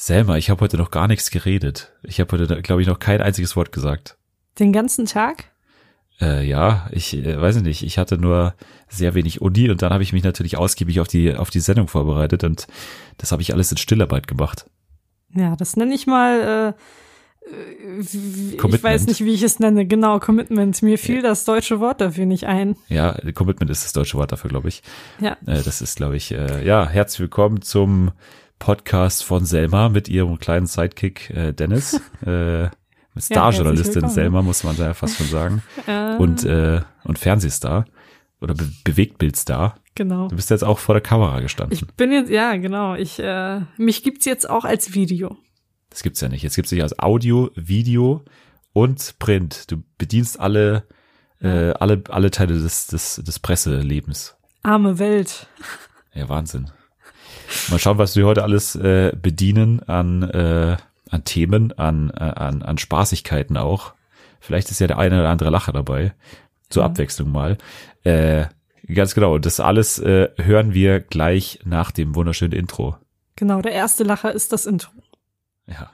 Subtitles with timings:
[0.00, 1.92] Selma, ich habe heute noch gar nichts geredet.
[2.04, 4.16] Ich habe heute, glaube ich, noch kein einziges Wort gesagt.
[4.60, 5.46] Den ganzen Tag?
[6.20, 7.82] Äh, ja, ich äh, weiß nicht.
[7.82, 8.54] Ich hatte nur
[8.88, 11.88] sehr wenig Uni und dann habe ich mich natürlich ausgiebig auf die auf die Sendung
[11.88, 12.68] vorbereitet und
[13.18, 14.66] das habe ich alles in Stillarbeit gemacht.
[15.34, 16.74] Ja, das nenne ich mal.
[17.50, 19.84] Äh, äh ich weiß nicht, wie ich es nenne.
[19.84, 20.80] Genau, Commitment.
[20.80, 21.22] Mir fiel ja.
[21.22, 22.76] das deutsche Wort dafür nicht ein.
[22.88, 24.84] Ja, Commitment ist das deutsche Wort dafür, glaube ich.
[25.20, 25.32] Ja.
[25.44, 28.12] Äh, das ist, glaube ich, äh, ja, herzlich willkommen zum
[28.58, 32.00] Podcast von Selma mit ihrem kleinen Sidekick äh, Dennis.
[32.26, 32.68] äh,
[33.16, 35.62] Starjournalistin ja, Selma, muss man da ja fast schon sagen.
[36.18, 37.86] und, äh, und Fernsehstar
[38.40, 39.76] oder Be Bewegtbildstar.
[39.94, 40.28] Genau.
[40.28, 41.76] Du bist jetzt auch vor der Kamera gestanden.
[41.76, 42.94] Ich bin jetzt, ja, genau.
[42.94, 45.36] Ich, äh, mich gibt's jetzt auch als Video.
[45.90, 46.42] Das gibt's ja nicht.
[46.42, 48.24] Jetzt gibt's dich als Audio, Video
[48.72, 49.70] und Print.
[49.70, 50.84] Du bedienst alle,
[51.40, 54.36] äh, alle, alle Teile des, des, des Presselebens.
[54.62, 55.48] Arme Welt.
[56.14, 56.70] Ja, Wahnsinn.
[57.70, 60.76] Mal schauen, was wir heute alles äh, bedienen an, äh,
[61.10, 63.94] an Themen, an, äh, an, an Spaßigkeiten auch.
[64.40, 66.14] Vielleicht ist ja der eine oder andere Lacher dabei.
[66.68, 66.90] Zur mhm.
[66.90, 67.58] Abwechslung mal.
[68.04, 68.46] Äh,
[68.86, 69.38] ganz genau.
[69.38, 72.96] Das alles äh, hören wir gleich nach dem wunderschönen Intro.
[73.36, 74.92] Genau, der erste Lacher ist das Intro.
[75.66, 75.90] Ja.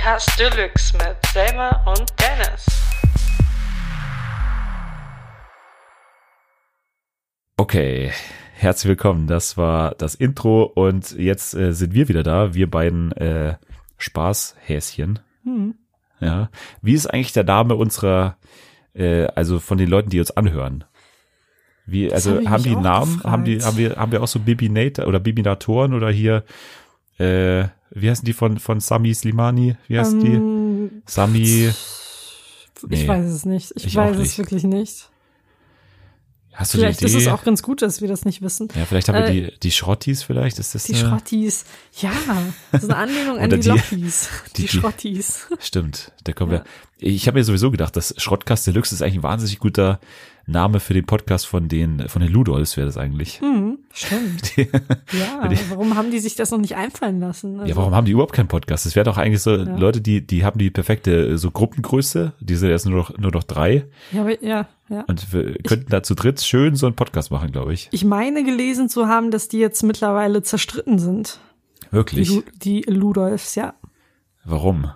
[0.00, 2.66] Schrottcast Deluxe mit Selma und Dennis.
[7.58, 8.10] Okay,
[8.54, 9.26] herzlich willkommen.
[9.26, 13.56] Das war das Intro und jetzt äh, sind wir wieder da, wir beiden äh,
[13.98, 15.18] Spaßhäschen.
[15.44, 15.74] Hm.
[16.20, 16.48] Ja.
[16.80, 18.38] Wie ist eigentlich der Name unserer,
[18.94, 20.84] äh, also von den Leuten, die uns anhören?
[21.84, 23.32] Wie, also hab haben die Namen, gefragt.
[23.32, 26.44] haben die, haben wir, haben wir auch so Bibinator oder Bibinatoren oder hier,
[27.18, 29.76] äh, wie heißen die von, von Sami Slimani?
[29.88, 30.32] Wie heißt um, die?
[30.32, 31.70] Ähm, Sami.
[32.88, 33.72] Ich weiß es nicht.
[33.76, 35.10] Ich, ich weiß es wirklich nicht.
[36.52, 37.16] Hast du vielleicht die Idee?
[37.16, 38.68] ist es auch ganz gut, dass wir das nicht wissen.
[38.74, 41.08] Ja, vielleicht haben äh, wir die, die Schrottis vielleicht, ist das Die eine?
[41.08, 41.64] Schrottis,
[42.00, 42.12] ja,
[42.70, 45.46] das ist eine Anlehnung an die, die Lottis, die, die, Schrottis.
[45.58, 46.64] Stimmt, da kommen ja.
[46.98, 47.12] wir.
[47.12, 50.00] Ich habe mir sowieso gedacht, das Schrottkast Deluxe ist eigentlich ein wahnsinnig guter
[50.50, 53.40] Name für den Podcast von den, von den Ludolfs wäre das eigentlich.
[53.40, 54.56] Mhm, stimmt.
[54.56, 54.68] Die,
[55.18, 57.60] ja, die, warum haben die sich das noch nicht einfallen lassen?
[57.60, 58.86] Also, ja, warum haben die überhaupt keinen Podcast?
[58.86, 59.76] Das wäre doch eigentlich so, ja.
[59.76, 63.44] Leute, die, die haben die perfekte so Gruppengröße, die sind jetzt nur noch, nur noch
[63.44, 63.84] drei.
[64.12, 65.02] Ja, aber, ja, ja.
[65.06, 67.88] Und wir könnten ich, da zu dritt schön so einen Podcast machen, glaube ich.
[67.92, 71.38] Ich meine gelesen zu haben, dass die jetzt mittlerweile zerstritten sind.
[71.90, 72.28] Wirklich?
[72.28, 73.74] Die, die Ludolfs, ja.
[74.44, 74.90] Warum?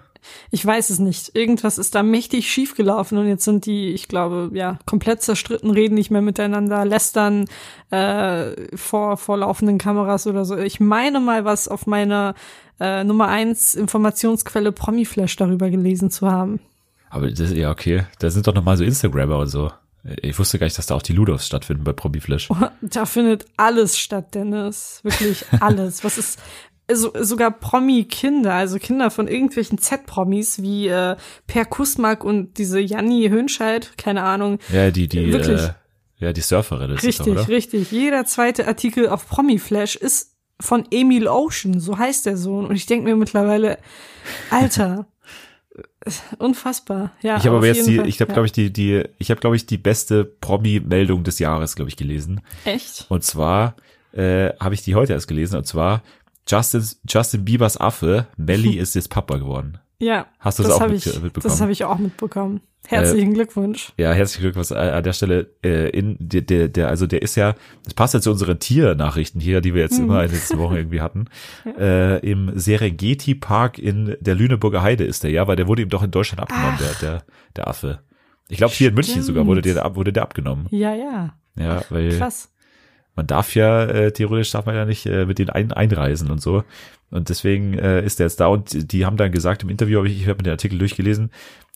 [0.50, 1.34] Ich weiß es nicht.
[1.34, 5.94] Irgendwas ist da mächtig schiefgelaufen und jetzt sind die, ich glaube, ja, komplett zerstritten, reden
[5.94, 7.46] nicht mehr miteinander, lästern
[7.90, 10.56] äh, vor, vor laufenden Kameras oder so.
[10.56, 12.34] Ich meine mal, was auf meiner
[12.80, 16.60] äh, Nummer eins Informationsquelle Promiflash darüber gelesen zu haben.
[17.10, 18.04] Aber das, ja, okay.
[18.18, 19.70] Da sind doch nochmal so Instagrammer und so.
[20.20, 22.50] Ich wusste gar nicht, dass da auch die Ludovs stattfinden bei Promiflash.
[22.50, 25.00] Oh, da findet alles statt, Dennis.
[25.02, 26.04] Wirklich alles.
[26.04, 26.40] Was ist,
[26.92, 33.28] so, sogar Promi-Kinder, also Kinder von irgendwelchen Z-Promis wie äh, Per Kusmak und diese Janni
[33.28, 34.58] Hönscheid, keine Ahnung.
[34.72, 35.62] Ja, die, die, Wirklich.
[35.62, 35.74] Äh,
[36.18, 37.90] ja, die Surferin ist Richtig, doch, richtig.
[37.90, 42.66] Jeder zweite Artikel auf Promi-Flash ist von Emil Ocean, so heißt der Sohn.
[42.66, 43.78] Und ich denke mir mittlerweile,
[44.50, 45.06] Alter,
[46.38, 47.12] unfassbar.
[47.22, 48.08] Ja, ich habe aber jetzt die, Fall.
[48.08, 48.34] ich habe ja.
[48.34, 51.96] glaube ich die, die, ich habe glaube ich die beste Promi-Meldung des Jahres, glaube ich,
[51.96, 52.40] gelesen.
[52.64, 53.06] Echt?
[53.08, 53.76] Und zwar
[54.12, 55.56] äh, habe ich die heute erst gelesen.
[55.56, 56.02] Und zwar
[56.46, 59.78] Justin, Justin Biebers Affe, Melly ist jetzt Papa geworden.
[59.98, 60.26] Ja.
[60.38, 61.42] Hast du das, das auch mit, ich, mitbekommen?
[61.42, 62.60] Das habe ich auch mitbekommen.
[62.86, 63.92] Herzlichen äh, Glückwunsch.
[63.96, 65.50] Ja, herzlichen Glückwunsch an der Stelle.
[65.64, 69.40] Äh, in der, der, der, also der ist ja, das passt ja zu unseren Tiernachrichten
[69.40, 70.04] hier, die wir jetzt mhm.
[70.04, 71.26] immer in den letzten Wochen irgendwie hatten.
[71.64, 72.16] ja.
[72.16, 75.88] äh, Im Serengeti Park in der Lüneburger Heide ist der, ja, weil der wurde ihm
[75.88, 77.24] doch in Deutschland abgenommen, der, der,
[77.56, 78.00] der Affe.
[78.48, 80.66] Ich glaube, hier in München sogar wurde der, wurde der abgenommen.
[80.70, 81.34] Ja, ja.
[81.56, 82.18] Ja, weil.
[82.18, 82.50] Krass
[83.16, 86.40] man darf ja, äh, theoretisch darf man ja nicht äh, mit denen ein, einreisen und
[86.40, 86.64] so.
[87.10, 90.06] Und deswegen äh, ist der jetzt da und die haben dann gesagt im Interview, hab
[90.06, 91.30] ich, ich habe mir den Artikel durchgelesen,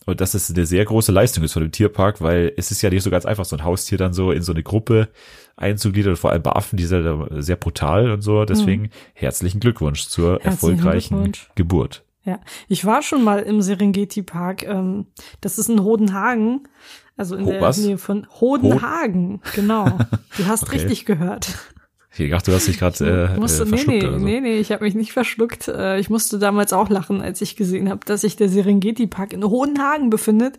[0.05, 2.89] und dass es eine sehr große Leistung ist von dem Tierpark, weil es ist ja
[2.89, 5.09] nicht so ganz einfach, so ein Haustier dann so in so eine Gruppe
[5.55, 8.43] einzugliedern, vor allem bei Affen, die sind sehr brutal und so.
[8.45, 8.89] Deswegen mhm.
[9.13, 11.49] herzlichen Glückwunsch zur herzlichen erfolgreichen Glückwunsch.
[11.55, 12.03] Geburt.
[12.25, 14.63] Ja, ich war schon mal im Serengeti Park.
[14.63, 15.07] Ähm,
[15.41, 16.67] das ist in Hodenhagen.
[17.19, 17.77] Also in Ho der was?
[17.79, 19.99] Nähe von Hodenhagen, Ho genau.
[20.37, 20.77] Du hast okay.
[20.77, 21.49] richtig gehört.
[22.17, 24.17] Ich dachte, du hast dich gerade äh, musste, äh, verschluckt nee, nee, so.
[24.17, 25.67] nee, nee, ich habe mich nicht verschluckt.
[25.67, 29.33] Äh, ich musste damals auch lachen, als ich gesehen habe, dass sich der Serengeti Park
[29.33, 30.57] in Hodenhagen befindet.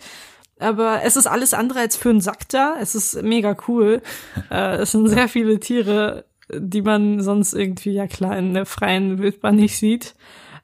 [0.59, 2.77] Aber es ist alles andere als für einen Sack da.
[2.79, 4.03] Es ist mega cool.
[4.51, 9.19] äh, es sind sehr viele Tiere, die man sonst irgendwie, ja klar, in der freien
[9.19, 10.15] Wildbahn nicht sieht.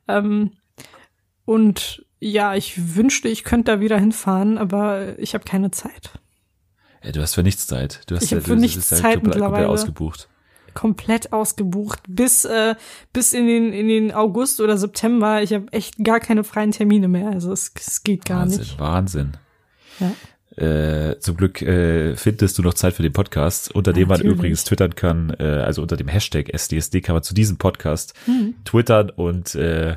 [0.08, 0.50] Ähm,
[1.46, 6.12] und Ja, ich wünschte, ich könnte da wieder hinfahren, aber ich habe keine Zeit.
[7.04, 8.00] Ja, du hast für nichts Zeit.
[8.06, 9.68] Du hast Ich ja, für nichts ja Zeit komplett, komplett mittlerweile.
[9.68, 10.28] ausgebucht.
[10.74, 12.74] Komplett ausgebucht bis äh,
[13.12, 15.42] bis in den in den August oder September.
[15.42, 17.30] Ich habe echt gar keine freien Termine mehr.
[17.30, 18.78] Also es, es geht gar Wahnsinn, nicht.
[18.78, 19.32] Wahnsinn.
[20.00, 20.12] Ja.
[20.62, 24.36] Äh, zum Glück äh, findest du noch Zeit für den Podcast, unter dem man Natürlich.
[24.38, 28.54] übrigens twittern kann, äh, also unter dem Hashtag SDSD kann man zu diesem Podcast Hm.
[28.64, 29.96] twittern und äh,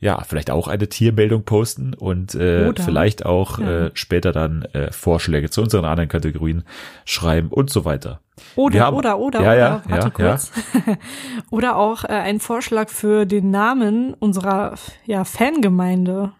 [0.00, 3.86] ja, vielleicht auch eine Tiermeldung posten und äh, Oder- vielleicht auch ja.
[3.86, 6.64] äh, später dann äh, Vorschläge zu unseren anderen Kategorien
[7.04, 8.20] schreiben und so weiter.
[8.54, 10.52] Oder, haben- oder, oder, Ja, oder, ja, warte ja, kurz.
[11.50, 14.74] oder auch äh, ein Vorschlag für den Namen unserer
[15.04, 16.32] ja, Fangemeinde.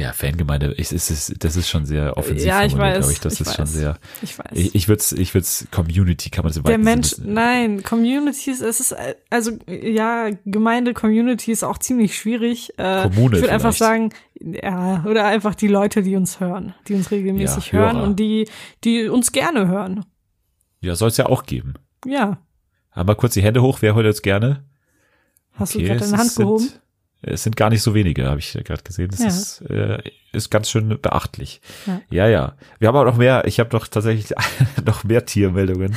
[0.00, 3.20] Ja, Fangemeinde, ich, es ist, das ist schon sehr offensiv Ja, ich weiß, glaube ich.
[3.20, 3.72] Das ich ist schon weiß.
[3.72, 3.98] sehr.
[4.22, 4.46] Ich weiß.
[4.52, 8.60] Ich, ich würde es, ich würd's Community, kann man im der Mensch, Sinne- nein, Communities,
[8.62, 8.96] es ist,
[9.28, 12.72] also, ja, Gemeinde, Community ist auch ziemlich schwierig.
[12.78, 14.10] Äh, Kommune ich würde einfach sagen,
[14.40, 18.04] ja, oder einfach die Leute, die uns hören, die uns regelmäßig Ja, hören Hörer.
[18.06, 18.48] und die,
[18.84, 20.06] die uns gerne hören.
[20.80, 21.74] Ja, soll es ja auch geben.
[22.06, 22.38] Ja.
[22.90, 24.64] Haben wir kurz die Hände hoch, wer heute jetzt gerne?
[25.52, 26.58] Hast Okay, du gerade deine Hand ist- gehoben?
[26.64, 26.80] Sind,
[27.22, 29.10] es sind gar nicht so wenige, habe ich gerade gesehen.
[29.10, 29.26] Das Ja.
[29.28, 30.02] ist, äh,
[30.32, 31.60] ist ganz schön beachtlich.
[31.86, 32.00] Ja.
[32.10, 32.28] ja.
[32.28, 32.54] ja.
[32.78, 34.32] Wir haben aber noch mehr, ich habe doch tatsächlich
[34.84, 35.96] noch mehr Tiermeldungen,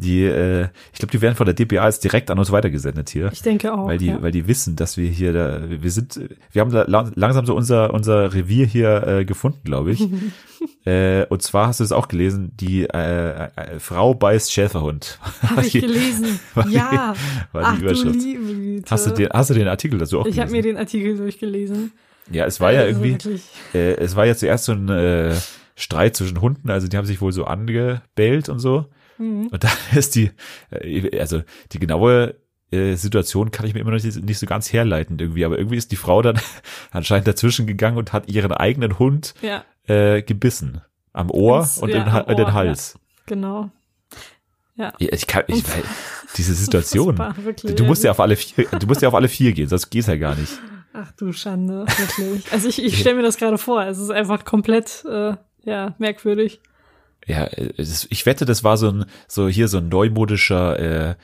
[0.00, 3.30] die, äh, ich glaube, die werden von der DPA jetzt direkt an uns weitergesendet hier.
[3.32, 3.88] Ich denke auch.
[3.88, 4.22] weil die, ja.
[4.22, 6.20] weil die wissen, dass wir hier da, wir sind,
[6.52, 10.06] wir haben da la- langsam so unser unser Revier hier äh, gefunden, glaube ich.
[10.86, 15.18] äh, und zwar hast du es auch gelesen, die äh, äh, Frau beißt Schäferhund.
[15.42, 16.38] Habe ich gelesen.
[16.54, 17.14] war die- ja.
[17.52, 18.14] war die Ach, Überschrift.
[18.14, 18.90] Du liebe Güte.
[18.90, 20.52] Hast du den, hast du den Artikel dazu auch ich habe gelesen?
[20.52, 21.90] mir den Artikel durchgelesen.
[22.30, 23.40] ja, es war ja Also irgendwie,
[23.74, 25.34] äh, es war ja zuerst so ein äh,
[25.74, 28.86] Streit zwischen Hunden, also die haben sich wohl so angebellt und so.
[29.18, 29.48] Mhm.
[29.48, 30.30] Und dann ist die,
[30.70, 31.42] äh, also
[31.72, 32.36] die genaue
[32.70, 35.76] äh, Situation kann ich mir immer noch nicht, nicht so ganz herleiten irgendwie, aber irgendwie
[35.76, 36.38] ist die Frau dann
[36.90, 40.82] anscheinend dazwischen gegangen und hat ihren eigenen Hund Ja, äh, gebissen.
[41.12, 42.98] Am Ohr Ins- und ja, den Ohr, Hals.
[43.26, 43.70] genau.
[44.76, 44.92] Ja.
[44.98, 45.08] Ja.
[45.10, 45.82] ich kann, ich, weil,
[46.36, 47.18] diese Situation.
[47.42, 47.74] Wirklich.
[47.74, 50.06] Du musst ja auf alle vier, du musst ja auf alle vier gehen, sonst geht's
[50.06, 50.52] ja gar nicht.
[50.92, 52.52] Ach du Schande, wirklich.
[52.52, 53.84] Also ich, ich stelle mir das gerade vor.
[53.84, 56.60] Es ist einfach komplett, äh, ja, merkwürdig.
[57.26, 61.14] Ja, äh, ich wette, das war so ein, so hier so ein neumodischer, äh,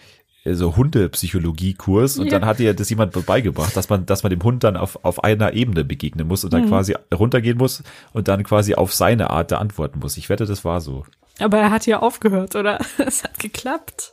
[0.47, 2.39] so Hundepsychologie-Kurs und Ja.
[2.39, 5.25] dann hat ihr das jemand beigebracht, dass man, dass man dem Hund dann auf, auf
[5.25, 6.59] einer Ebene begegnen muss und Mhm.
[6.59, 7.83] dann quasi runtergehen muss
[8.13, 10.17] und dann quasi auf seine Art da antworten muss.
[10.19, 11.05] Ich wette, das war so.
[11.41, 12.79] Aber er hat ja aufgehört, oder?
[12.99, 14.13] Es hat geklappt.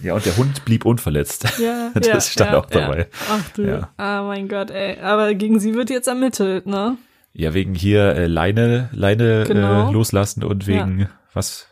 [0.00, 1.44] Ja, und der Hund blieb unverletzt.
[1.58, 3.08] Ja, Das ja, stand ja, auch dabei.
[3.30, 3.88] Ach du, Ja.
[3.96, 4.98] ah mein Gott, ey.
[5.00, 6.96] Aber gegen sie wird jetzt ermittelt, ne?
[7.32, 9.88] Ja, wegen hier äh, Leine, Leine Genau.
[9.88, 11.66] äh, loslassen und wegen was?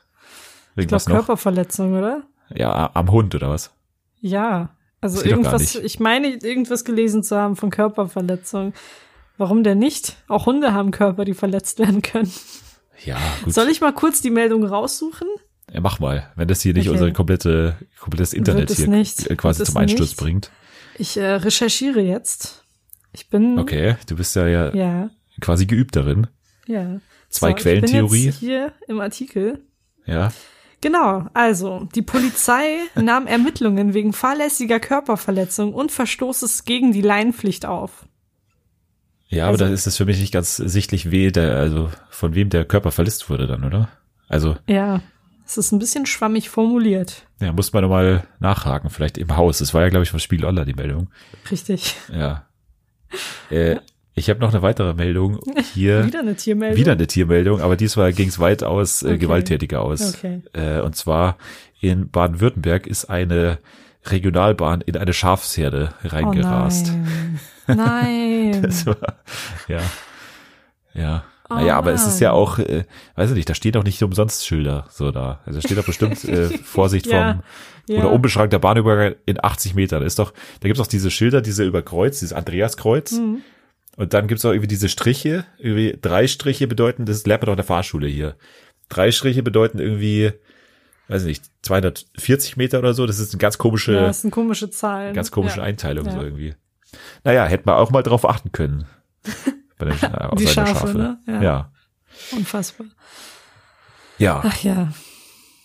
[0.75, 1.05] Wegen Ich glaube?
[1.21, 2.23] Körperverletzung, oder?
[2.55, 3.71] Ja, am Hund oder was?
[4.21, 4.71] Ja.
[5.01, 8.73] Also irgendwas, ich meine, irgendwas gelesen zu haben von Körperverletzung.
[9.37, 10.17] Warum denn nicht?
[10.27, 12.33] Auch Hunde haben Körper, die verletzt werden können.
[13.05, 13.55] Ja, gut.
[13.55, 15.29] Soll ich mal kurz die Meldung raussuchen?
[15.73, 16.99] Ja, mach mal, wenn das hier nicht Okay.
[16.99, 19.31] unser komplette, komplettes Internet hier nicht.
[19.31, 20.17] äh, quasi zum Einsturz nicht.
[20.19, 20.51] bringt.
[20.99, 22.65] Ich äh, recherchiere jetzt.
[23.13, 26.27] Ich bin Okay, du bist ja, ja ja, quasi geübt darin.
[26.67, 27.01] ja.
[27.29, 28.17] Zwei So, Quellentheorie.
[28.17, 29.65] Ich bin jetzt hier im Artikel.
[30.07, 30.33] Ja.
[30.81, 38.07] Genau, also die Polizei nahm Ermittlungen wegen fahrlässiger Körperverletzung und Verstoßes gegen die Leinpflicht auf.
[39.29, 42.35] Ja, aber Also- da ist es für mich nicht ganz sichtlich, weh der, also von
[42.35, 43.89] wem der Körper verletzt wurde dann, oder?
[44.29, 45.03] Also, Ja,
[45.45, 47.27] es ist ein bisschen schwammig formuliert.
[47.41, 49.59] ja, muss man nochmal nachhaken, vielleicht im Haus.
[49.59, 51.11] Das war ja, glaube ich, von Spiel Online die Meldung.
[51.51, 51.95] Richtig.
[52.13, 52.47] Ja.
[53.51, 53.77] Äh,
[54.19, 55.41] ich habe noch eine weitere Meldung
[55.75, 56.05] hier.
[56.07, 56.77] Wieder eine Tiermeldung.
[56.79, 59.19] Wieder eine Tiermeldung, aber diesmal ging es weitaus äh, Okay.
[59.19, 60.15] gewalttätiger aus.
[60.17, 60.43] Okay.
[60.53, 61.37] Äh, und zwar
[61.81, 63.59] in Baden-Württemberg ist eine
[64.07, 66.93] Regionalbahn in eine Schafsherde oh reingerast.
[66.93, 67.41] nein.
[67.77, 68.63] Nein.
[68.63, 68.97] Das war,
[69.69, 69.81] ja.
[70.95, 71.25] Ja.
[71.51, 72.85] Oh naja, aber es ist ja auch, äh,
[73.17, 75.41] weiß ich nicht, da stehen doch nicht umsonst Schilder so da.
[75.47, 77.43] Also steht doch bestimmt äh, Vorsicht Ja,
[77.87, 78.01] vom ja.
[78.03, 80.03] oder unbeschränkter Bahnübergang in 80 Metern.
[80.03, 83.13] Ist doch, da gibt's auch diese Schilder, diese über Kreuz, dieses Andreaskreuz.
[83.13, 83.43] Mhm.
[83.99, 87.55] Und dann gibt's auch irgendwie diese Striche, irgendwie drei Striche bedeuten, das lernt man doch
[87.55, 88.37] in der Fahrschule hier.
[88.89, 90.33] Drei Striche bedeuten irgendwie,
[91.09, 93.07] weiß ich nicht, 240 Meter oder so.
[93.07, 95.15] Das ist eine ganz komische, ja, das sind komische Zahlen.
[95.15, 95.65] ganz komische ja.
[95.65, 96.13] Einteilung Ja.
[96.13, 96.55] so irgendwie.
[97.25, 98.87] Naja, hätte man auch mal drauf achten können.
[99.79, 99.99] Bei auf
[100.39, 101.19] Die seine Schafe, ne?
[101.27, 101.35] Ja.
[101.35, 101.43] Ja.
[101.43, 101.73] ja.
[102.31, 102.87] Unfassbar.
[104.19, 104.43] Ja.
[104.45, 104.93] Ach ja,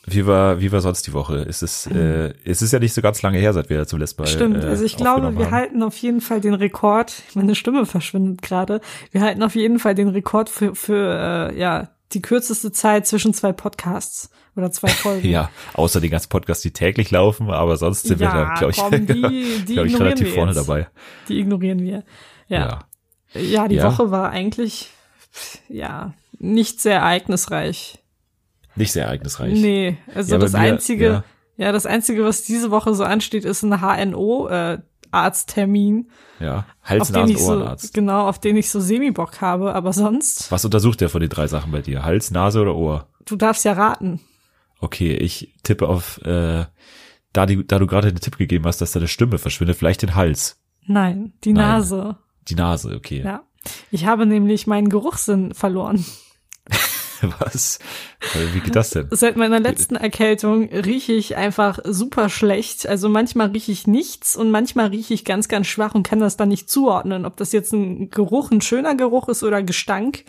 [0.05, 1.37] Wie war, wie war sonst die Woche?
[1.37, 4.21] Ist es, äh, es ist ja nicht so ganz lange her, seit wir zum letzten
[4.21, 4.27] Mal.
[4.27, 4.63] stimmt.
[4.63, 5.51] äh, Also ich glaube, wir haben.
[5.51, 7.13] halten auf jeden Fall den Rekord.
[7.35, 8.81] Meine Stimme verschwindet gerade.
[9.11, 13.33] Wir halten auf jeden Fall den Rekord für, für äh, ja die kürzeste Zeit zwischen
[13.33, 15.27] zwei Podcasts oder zwei Folgen.
[15.27, 18.71] Ja, außer den ganzen Podcasts, die täglich laufen, aber sonst sind wir Ja, da, glaube
[18.71, 20.87] ich, komm, die- die glaub ich relativ wir vorne dabei.
[21.29, 22.03] Die ignorieren wir.
[22.49, 22.83] Ja.
[23.33, 23.41] Ja.
[23.41, 23.85] Ja, die Ja.
[23.91, 24.91] Woche war eigentlich,
[25.69, 28.02] ja, nicht sehr ereignisreich.
[28.75, 29.59] Nicht sehr ereignisreich.
[29.59, 31.23] Nee, also Ja, das einzige, ja.
[31.57, 31.71] ja.
[31.71, 34.79] das einzige, was diese Woche so ansteht, ist ein HNO, äh,
[35.11, 37.93] Arzttermin, Ja, Hals, Nasen, ich so, Ohrenarzt.
[37.93, 41.45] genau, auf den ich so Semi-Bock habe, aber sonst, Was untersucht der von den drei
[41.47, 42.03] Sachen bei dir?
[42.03, 43.07] Hals, Nase oder Ohr?
[43.25, 44.19] du darfst ja raten.
[44.81, 46.65] Okay, ich tippe auf, äh,
[47.31, 50.15] da, die, da du gerade den Tipp gegeben hast, dass deine Stimme verschwindet, vielleicht den
[50.15, 50.59] Hals.
[50.87, 51.67] Nein, die Nein.
[51.67, 52.17] Nase.
[52.49, 53.21] Die Nase, okay.
[53.23, 53.43] Ja.
[53.91, 56.03] Ich habe nämlich meinen Geruchssinn verloren.
[57.39, 57.79] Was?
[58.53, 59.07] Wie geht das denn?
[59.11, 62.87] Seit meiner letzten Erkältung rieche ich einfach super schlecht.
[62.87, 66.37] Also manchmal rieche ich nichts und manchmal rieche ich ganz, ganz schwach und kann das
[66.37, 70.25] dann nicht zuordnen, ob das jetzt ein Geruch, ein schöner Geruch ist oder Gestank.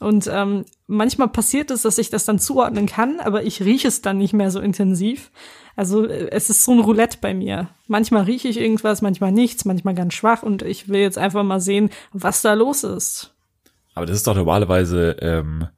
[0.00, 4.02] Und ähm, manchmal passiert es, dass ich das dann zuordnen kann, aber ich rieche es
[4.02, 5.30] dann nicht mehr so intensiv.
[5.76, 7.68] Also äh, es ist so ein Roulette bei mir.
[7.86, 11.60] Manchmal rieche ich irgendwas, manchmal nichts, manchmal ganz schwach und ich will jetzt einfach mal
[11.60, 13.34] sehen, was da los ist.
[13.94, 15.68] Aber das ist doch normalerweise, ähm,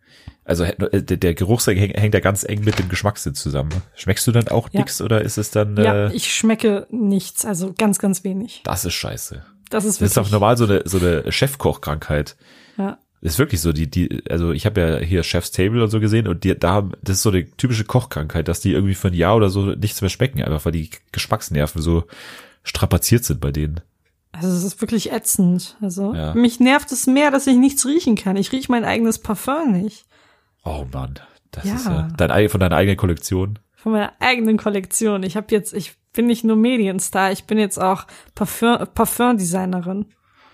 [0.45, 3.71] also äh, der, Geruchssinn häng- hängt ja ganz eng mit dem Geschmackssinn zusammen.
[3.95, 4.81] Schmeckst du dann auch Ja.
[4.81, 8.61] nix oder ist es dann, Ja, äh, ich schmecke nichts, also ganz, ganz wenig.
[8.65, 9.45] das ist scheiße.
[9.71, 10.27] Das ist Das ist wirklich.
[10.27, 12.37] doch normal so eine, so eine Chefkochkrankheit.
[12.79, 12.99] Ja.
[13.23, 15.99] Das ist wirklich so, die, die, also ich habe ja hier Chef's Table und so
[16.01, 19.09] gesehen und die, da haben, das ist so eine typische Kochkrankheit, dass die irgendwie für
[19.09, 22.05] ein Jahr oder so nichts mehr schmecken, einfach weil die Geschmacksnerven so
[22.63, 23.81] strapaziert sind bei denen.
[24.33, 25.77] Also es ist wirklich ätzend.
[25.81, 26.35] Also Ja.
[26.35, 28.37] mich nervt es mehr, dass ich nichts riechen kann.
[28.37, 30.05] Ich rieche mein eigenes Parfum nicht.
[30.67, 31.15] Oh Mann,
[31.53, 31.75] das Ja.
[31.77, 33.59] ist ja dein, ei- von deiner eigenen Kollektion.
[33.75, 35.23] Von meiner eigenen Kollektion.
[35.23, 40.07] Ich habe jetzt, ich bin nicht nur Medienstar, ich bin jetzt auch Parfum, Parfumdesignerin.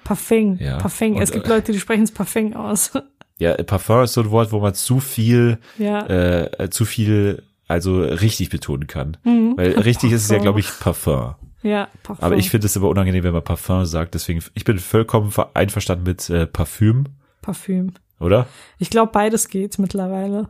[0.05, 0.79] Parfum, Ja.
[0.79, 1.15] Parfum.
[1.17, 2.93] Und, Es gibt äh, Leute, die sprechen es Parfum aus.
[3.39, 6.07] Ja, Parfum ist so ein Wort, wo man zu viel, ja.
[6.07, 9.17] äh, zu viel, also richtig betonen kann.
[9.25, 9.55] Mhm.
[9.57, 10.43] Weil richtig ist es ja, Parfum.
[10.45, 11.35] glaube ich, Parfum.
[11.63, 12.25] ja, Parfum.
[12.25, 14.15] Aber ich finde es immer unangenehm, wenn man Parfum sagt.
[14.15, 17.07] Deswegen, ich bin vollkommen ver- einverstanden mit äh, Parfüm,
[17.41, 17.95] Parfüm.
[18.23, 18.47] Oder?
[18.79, 20.49] Ich glaube, beides geht mittlerweile.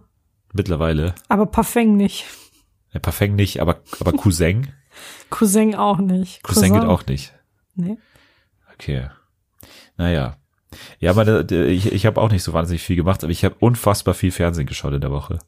[0.52, 1.14] Mittlerweile.
[1.28, 2.26] Aber Parfum nicht.
[2.92, 4.68] Äh, Parfum nicht, aber, aber Cousin.
[5.30, 6.42] Cousin auch nicht.
[6.42, 7.32] Cousin geht auch nicht.
[7.74, 7.96] Nee.
[8.74, 9.08] Okay.
[9.96, 10.36] Naja.
[10.98, 14.14] Ja, meine, ich, ich habe auch nicht so wahnsinnig viel gemacht, aber ich habe unfassbar
[14.14, 15.38] viel Fernsehen geschaut in der Woche.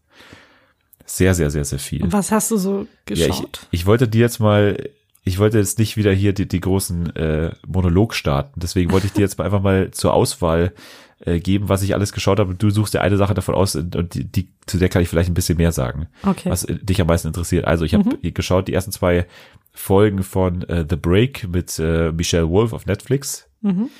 [1.06, 2.02] Sehr, sehr, sehr, sehr viel.
[2.02, 3.66] Und was hast du so Ja, ich, geschaut?
[3.70, 4.90] ich wollte dir jetzt mal,
[5.22, 8.60] ich wollte jetzt nicht wieder hier die, die großen äh, Monolog starten.
[8.60, 10.72] Deswegen wollte ich dir jetzt mal einfach mal zur Auswahl
[11.20, 12.50] äh, geben, was ich alles geschaut habe.
[12.50, 15.02] Und du suchst dir eine Sache davon aus und und die, die zu der kann
[15.02, 16.50] ich vielleicht ein bisschen mehr sagen, okay.
[16.50, 17.66] was äh, dich am meisten interessiert.
[17.66, 19.26] Also ich habe geschaut die ersten zwei
[19.72, 23.48] Folgen von äh, The Break mit äh, Michelle Wolf auf Netflix.
[23.60, 23.90] Mhm.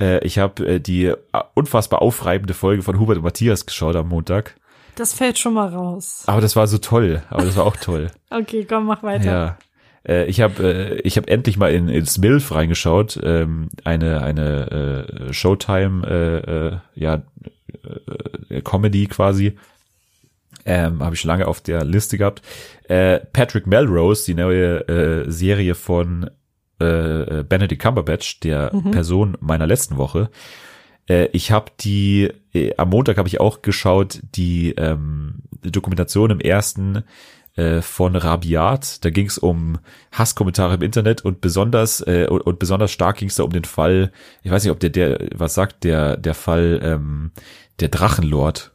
[0.00, 1.16] Äh, ich habe äh, die äh,
[1.54, 4.56] unfassbar aufreibende Folge von Hubert und Matthias geschaut am Montag.
[4.94, 6.22] Das fällt schon mal raus.
[6.26, 7.22] Aber das war so toll.
[7.28, 8.10] Aber das war auch toll.
[8.28, 9.24] Okay, komm, mach weiter.
[9.24, 9.58] Ja.
[10.06, 15.26] Äh, ich habe äh, ich habe endlich mal in ins MILF reingeschaut, ähm, eine eine
[15.28, 17.22] äh, Showtime äh, äh, ja
[18.48, 19.56] äh, Comedy quasi.
[20.64, 22.42] Ähm, habe ich schon lange auf der Liste gehabt.
[22.88, 26.28] Äh, Patrick Melrose, die neue äh, Serie von
[26.80, 30.28] äh, Benedict Cumberbatch, der Person meiner letzten Woche.
[31.08, 36.30] Äh, ich habe die, äh, am Montag habe ich auch geschaut, die, ähm, die Dokumentation
[36.30, 37.04] im ersten
[37.56, 39.04] äh, von Rabiat.
[39.04, 39.78] Da ging es um
[40.12, 43.64] Hasskommentare im Internet und besonders äh, und, und besonders stark ging es da um den
[43.64, 47.32] Fall, ich weiß nicht, ob der der was sagt, der der Fall ähm,
[47.80, 48.72] der Drachenlord.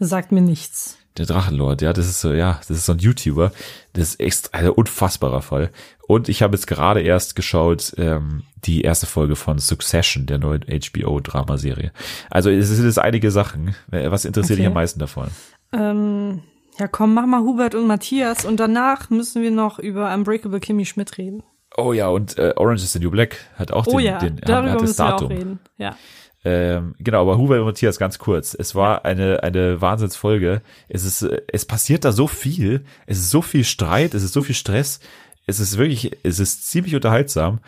[0.00, 0.96] Sagt mir nichts.
[1.16, 3.50] Der Drachenlord, ja, das ist so, ja, das ist so ein YouTuber.
[3.92, 5.70] Das ist echt ein unfassbarer Fall.
[6.06, 10.62] Und ich habe jetzt gerade erst geschaut, ähm, die erste Folge von Succession, der neuen
[10.62, 11.90] HBO-Dramaserie.
[12.30, 13.74] Also es sind jetzt einige Sachen.
[13.88, 14.68] Was interessiert dich Okay.
[14.68, 15.28] am meisten davon?
[15.72, 16.42] Ähm,
[16.78, 20.84] ja, komm, mach mal Hubert und Matthias und danach müssen wir noch über Unbreakable Kimmy
[20.84, 21.42] Schmidt reden.
[21.76, 24.36] Oh ja, und äh, Orange is the New Black hat auch Oh den, ja, den
[24.36, 25.26] hat, darüber hat das müssen wir Datum.
[25.26, 25.58] auch reden.
[25.76, 25.96] Ja.
[26.44, 28.54] Ähm, genau, aber Hubert und Matthias ganz kurz.
[28.54, 30.62] Es war eine eine Wahnsinnsfolge.
[30.88, 32.84] Es ist äh, es passiert da so viel.
[33.06, 34.14] Es ist so viel Streit.
[34.14, 35.00] Es ist so viel Stress.
[35.46, 37.58] Es ist wirklich es ist ziemlich unterhaltsam.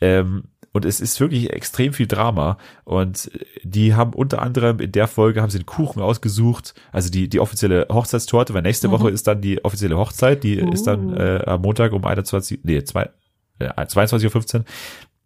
[0.00, 2.58] Ähm, und es ist wirklich extrem viel Drama.
[2.84, 3.30] Und
[3.62, 7.40] die haben unter anderem in der Folge haben sie den Kuchen ausgesucht, also die, die
[7.40, 11.62] offizielle Hochzeitstorte, weil nächste Woche ist dann die offizielle Hochzeit, die ist dann äh, am
[11.62, 13.10] Montag um 21, nee, zwei,
[13.58, 14.64] äh, 22.15 Uhr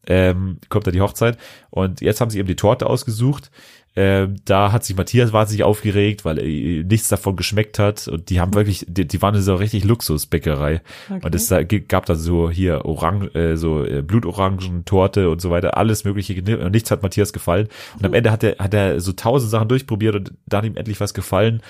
[0.07, 1.39] ähm, kommt da die Hochzeit.
[1.71, 3.51] Und jetzt haben sie eben die Torte ausgesucht.
[3.95, 8.09] Ähm, da hat sich Matthias wahnsinnig aufgeregt, weil äh, nichts davon geschmeckt hat.
[8.09, 10.81] Und die haben wirklich, die, die waren in so richtig Luxusbäckerei.
[11.11, 11.21] Okay.
[11.25, 15.77] Und es da gab dann so hier Orang, äh, so äh, Blutorangen-Torte und so weiter,
[15.77, 16.35] alles mögliche.
[16.59, 17.69] Und nichts hat Matthias gefallen.
[17.99, 20.99] Und am Ende hat er, hat er so tausend Sachen durchprobiert und dann ihm endlich
[21.01, 21.61] was gefallen.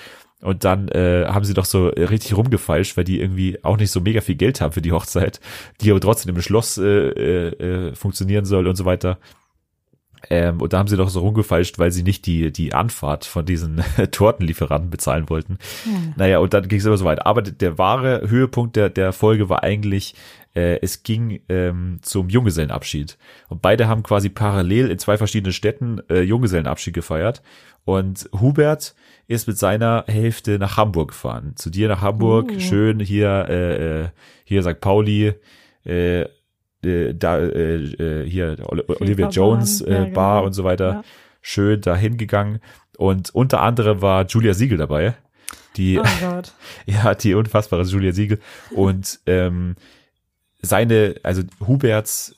[0.43, 3.91] Und dann äh, haben sie doch so äh, richtig rumgefeilscht, weil die irgendwie auch nicht
[3.91, 5.39] so mega viel Geld haben für die Hochzeit,
[5.81, 7.47] die aber trotzdem im Schloss äh, äh,
[7.89, 9.19] äh, funktionieren soll und so weiter.
[10.33, 13.45] Ähm, und da haben sie doch so rumgefeilscht, weil sie nicht die, die Anfahrt von
[13.45, 15.59] diesen Tortenlieferanten bezahlen wollten.
[15.83, 16.15] Hm.
[16.17, 17.23] Naja, und dann ging es immer so weit.
[17.23, 20.15] Aber der, der wahre Höhepunkt der, der Folge war eigentlich,
[20.55, 23.19] äh, es ging ähm, zum Junggesellenabschied.
[23.47, 27.43] Und beide haben quasi parallel in zwei verschiedenen Städten äh, Junggesellenabschied gefeiert.
[27.85, 28.95] Und Hubert
[29.27, 31.53] ist mit seiner Hälfte nach Hamburg gefahren.
[31.57, 32.59] Zu dir nach Hamburg, Uh.
[32.59, 34.09] schön hier, äh, äh,
[34.45, 34.81] hier St.
[34.81, 35.33] Pauli,
[35.85, 36.25] äh,
[36.85, 40.45] äh, da äh, äh, hier Oli- Olivia Jones äh, ja, Bar genau.
[40.47, 40.87] und so weiter.
[40.89, 41.03] Ja.
[41.41, 42.59] Schön dahin gegangen.
[42.97, 45.15] Und unter anderem war Julia Siegel dabei.
[45.77, 46.03] Die, Oh
[46.85, 48.39] ja, die unfassbare Julia Siegel.
[48.71, 49.75] Und ähm,
[50.61, 52.35] seine, also Huberts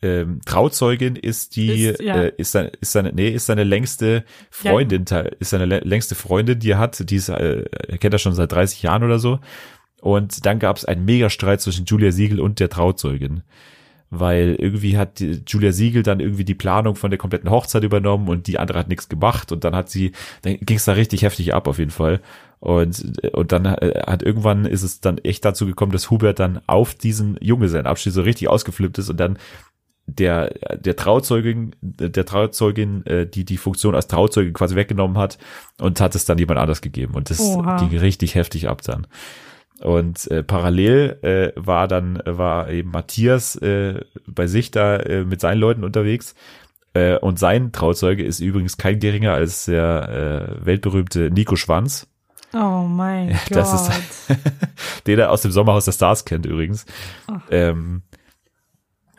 [0.00, 2.22] ähm, Trauzeugin ist die, Ist- ja.
[2.22, 6.14] äh, ist seine, ist seine, nee, ist seine längste Freundin, te- ist seine lä- längste
[6.16, 9.18] Freundin, die er hat, die ist, äh, er kennt er schon seit 30 Jahren oder
[9.20, 9.38] so.
[10.02, 13.44] Und dann gab es einen Megastreit zwischen Julia Siegel und der Trauzeugin.
[14.10, 18.48] Weil irgendwie hat Julia Siegel dann irgendwie die Planung von der kompletten Hochzeit übernommen und
[18.48, 20.10] die andere hat nichts gemacht und dann hat sie,
[20.42, 22.20] dann ging es da richtig heftig ab auf jeden Fall.
[22.58, 26.60] Und, und dann äh, hat irgendwann ist es dann echt dazu gekommen, dass Hubert dann
[26.66, 29.38] auf diesen Junggesellenabschied so richtig ausgeflippt ist und dann
[30.06, 35.38] der der Trauzeugin der Trauzeugin äh, die die Funktion als Trauzeugin quasi weggenommen hat
[35.80, 37.76] und hat es dann jemand anders gegeben und das Oha.
[37.76, 39.06] ging richtig heftig ab dann
[39.84, 45.40] und äh, parallel äh, war dann war eben Matthias äh, bei sich da äh, mit
[45.40, 46.34] seinen Leuten unterwegs
[46.94, 52.06] äh, und sein Trauzeuge ist übrigens kein geringer als der äh, weltberühmte Nico Schwanz
[52.54, 53.40] Oh mein Gott.
[53.50, 53.90] das ist-
[55.06, 56.84] den er aus dem Sommerhaus der Stars kennt übrigens.
[57.50, 58.02] Ähm,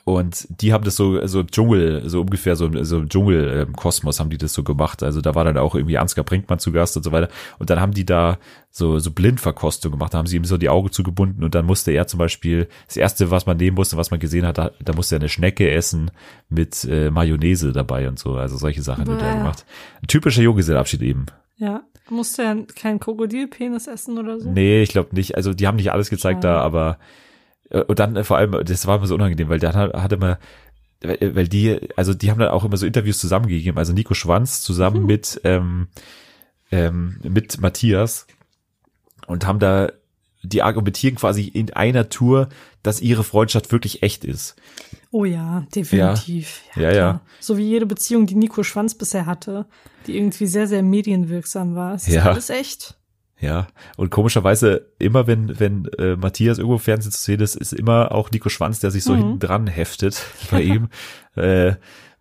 [0.05, 4.38] und die haben das so, so Dschungel, so ungefähr so, so im Dschungel-Kosmos haben die
[4.38, 5.01] das so gemacht.
[5.01, 7.29] Also da war dann auch irgendwie Ansgar Brinkmann zu Gast und so weiter.
[7.57, 8.38] Und dann haben die da
[8.69, 10.13] so, so Blindverkostung gemacht.
[10.13, 12.98] Da haben sie ihm so die Augen zugebunden und dann musste er zum Beispiel, das
[12.98, 15.72] erste, was man nehmen musste, was man gesehen hat, da, da musste er eine Schnecke
[15.72, 16.12] essen
[16.50, 18.36] mit äh, Mayonnaise dabei und so.
[18.36, 19.65] Also solche Sachen wird er gemacht.
[20.01, 21.27] Ein typischer Junggesellenabschied eben.
[21.57, 21.83] Ja.
[22.10, 24.51] Musste er keinen Krokodilpenis essen oder so?
[24.51, 25.36] Nee, ich glaube nicht.
[25.36, 26.55] Also die haben nicht alles gezeigt Schade.
[26.55, 26.98] da, aber
[27.81, 30.38] und dann äh, vor allem, das war immer so unangenehm, weil dann hat- hatte man,
[31.01, 35.01] weil die, also die haben dann auch immer so Interviews zusammengegeben, also Nico Schwanz zusammen
[35.01, 35.05] Mhm.
[35.05, 35.88] mit ähm,
[36.72, 38.25] ähm, mit Matthias
[39.27, 39.92] und haben da
[40.44, 42.50] die argumentieren quasi in einer Tour,
[42.83, 44.55] dass ihre Freundschaft wirklich echt ist.
[45.12, 46.62] Oh ja, definitiv.
[46.75, 46.92] Ja, ja.
[46.92, 47.22] klar.
[47.40, 49.66] So wie jede Beziehung, die Nico Schwanz bisher hatte,
[50.07, 51.94] die irgendwie sehr, sehr medienwirksam war.
[51.96, 52.24] Es ist Ja.
[52.31, 52.96] alles echt.
[53.44, 57.74] Ja, und komischerweise immer wenn wenn äh, Matthias irgendwo im Fernsehen zu sehen ist, ist
[57.74, 59.18] immer auch Nico Schwanz, der sich so Mhm.
[59.18, 60.88] hinten dran heftet bei ihm.
[61.36, 61.74] Äh,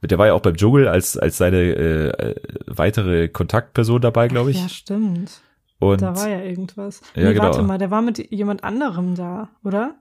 [0.02, 2.34] der war ja auch beim Dschungel als als seine äh, äh,
[2.66, 4.60] weitere Kontaktperson dabei, glaube ich.
[4.60, 5.42] Ja, stimmt.
[5.78, 7.02] und Da war ja irgendwas.
[7.14, 7.44] Ja, nee, genau.
[7.44, 9.94] warte mal, der war mit jemand anderem da, oder?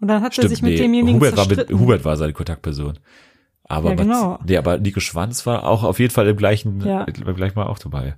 [0.00, 1.80] Und dann hat er stimmt, sich mit nee, demjenigen Hubert war mit zerstritten.
[1.80, 2.98] Hubert war seine Kontaktperson.
[3.64, 4.38] Aber Ja, Matt- genau.
[4.46, 7.04] nee, aber Nico Schwanz war auch auf jeden Fall im gleichen Ja.
[7.24, 8.14] beim gleichen Mal auch dabei.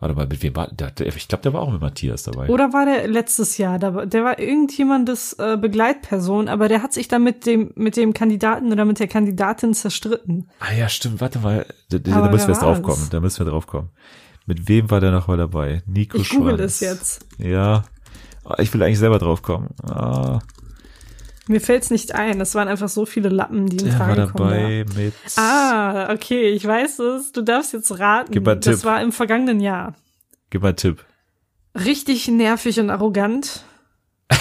[0.00, 2.48] Warte mal, mit wem war der, ich glaube, der war auch mit Matthias dabei.
[2.48, 3.80] Oder war der letztes Jahr?
[3.80, 8.12] Da, der war irgendjemandes äh, Begleitperson, aber der hat sich dann mit dem, mit dem
[8.14, 10.48] Kandidaten oder mit der Kandidatin zerstritten.
[10.60, 13.10] Ah ja, stimmt, warte mal, da, da, da müssen wir jetzt drauf kommen, war's?
[13.10, 13.88] da müssen wir drauf kommen.
[14.46, 15.82] Mit wem war der noch mal dabei?
[15.86, 16.74] Nico Ich google Schwanz.
[16.74, 17.26] es jetzt.
[17.38, 17.84] Ja.
[18.44, 19.68] Ah, Ich will eigentlich selber drauf kommen.
[19.82, 20.38] Ah,
[21.48, 22.40] Mir fällt's nicht ein.
[22.40, 24.50] Es waren einfach so viele Lappen, die in der war Frage kommen.
[24.50, 25.14] dabei mit.
[25.34, 25.42] Da.
[26.08, 27.32] Ah, okay, ich weiß es.
[27.32, 28.32] Du darfst jetzt raten.
[28.32, 28.84] Gib mal einen das Tipp.
[28.84, 29.94] war im vergangenen Jahr.
[30.50, 31.04] Gib mal einen Tipp.
[31.74, 33.64] Richtig nervig und arrogant.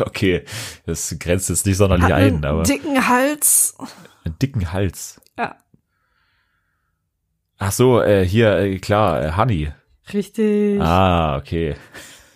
[0.00, 0.42] Okay,
[0.86, 3.76] das grenzt jetzt nicht sonderlich Hat ein, einen aber dicken Hals.
[4.24, 5.20] einen dicken Hals.
[5.38, 5.54] Ja,
[7.58, 9.72] Ach so, äh, hier, äh, klar, äh, Honey.
[10.12, 10.80] richtig.
[10.80, 11.76] Ah, okay.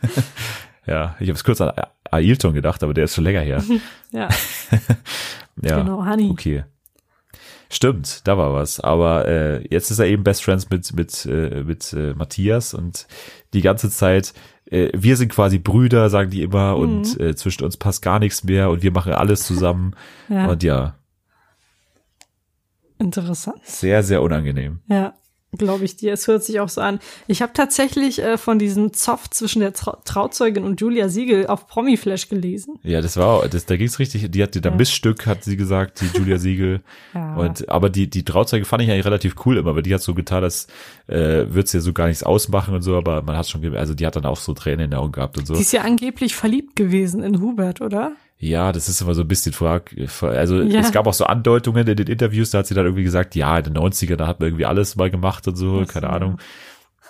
[0.87, 1.73] ja, ich habe es kurz an
[2.13, 3.63] Ailton gedacht, aber der ist schon länger her.
[4.13, 4.29] Ja,
[5.63, 6.31] Ja, genau, Honey.
[6.31, 6.65] okay.
[7.71, 8.81] Stimmt, da war was.
[8.81, 13.07] Aber äh, jetzt ist er eben Best Friends mit mit äh, mit äh, Matthias und
[13.55, 14.35] die ganze Zeit
[14.67, 16.81] äh, wir sind quasi Brüder, sagen die immer, Mhm.
[16.83, 19.95] und äh, zwischen uns passt gar nichts mehr und wir machen alles zusammen.
[20.29, 20.95] Ja, Und ja,
[22.99, 23.61] interessant.
[23.65, 24.81] sehr, sehr unangenehm.
[24.89, 25.15] Ja,
[25.57, 26.13] glaube ich dir.
[26.13, 26.99] Es hört sich auch so an.
[27.27, 31.67] Ich habe tatsächlich äh, von diesem Zoff zwischen der Trau Trauzeugin und Julia Siegel auf
[31.67, 32.79] Promiflash gelesen.
[32.83, 34.77] Ja, das war, das, da ging's richtig, die hatte da Ja.
[34.77, 36.81] Missstück, hat sie gesagt, die Julia Siegel.
[37.15, 37.35] Ja.
[37.35, 40.15] Und, aber die, die Trauzeuge fand ich eigentlich relativ cool immer, weil die hat so
[40.15, 40.67] getan, als
[41.09, 43.93] äh, würde sie ja so gar nichts ausmachen und so, aber man hat schon, also
[43.93, 45.55] die hat dann auch so Tränen in den Augen gehabt und so.
[45.55, 48.13] Die ist ja angeblich verliebt gewesen in Hubert, oder?
[48.43, 50.81] Ja, das ist immer so ein bisschen frag, also Ja.
[50.81, 53.57] es gab auch so Andeutungen in den Interviews, da hat sie dann irgendwie gesagt, ja,
[53.57, 56.13] in den 90ern, da hat man irgendwie alles mal gemacht und so, keine so.
[56.13, 56.39] Ahnung.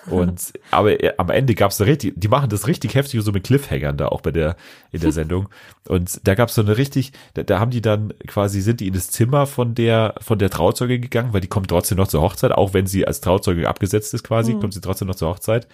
[0.05, 3.45] Und aber äh, am Ende gab's da richtig, die machen das richtig heftig so mit
[3.45, 4.57] Cliffhangern da auch bei der
[4.91, 5.49] in der Sendung.
[5.87, 8.93] Und da gab's so eine richtig, da, da haben die dann quasi sind die in
[8.93, 12.51] das Zimmer von der von der Trauzeuge gegangen, weil die kommt trotzdem noch zur Hochzeit,
[12.51, 15.67] auch wenn sie als Trauzeuge abgesetzt ist quasi, kommt sie trotzdem noch zur Hochzeit.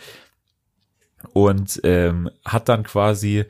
[1.33, 3.43] Und ähm, hat dann quasi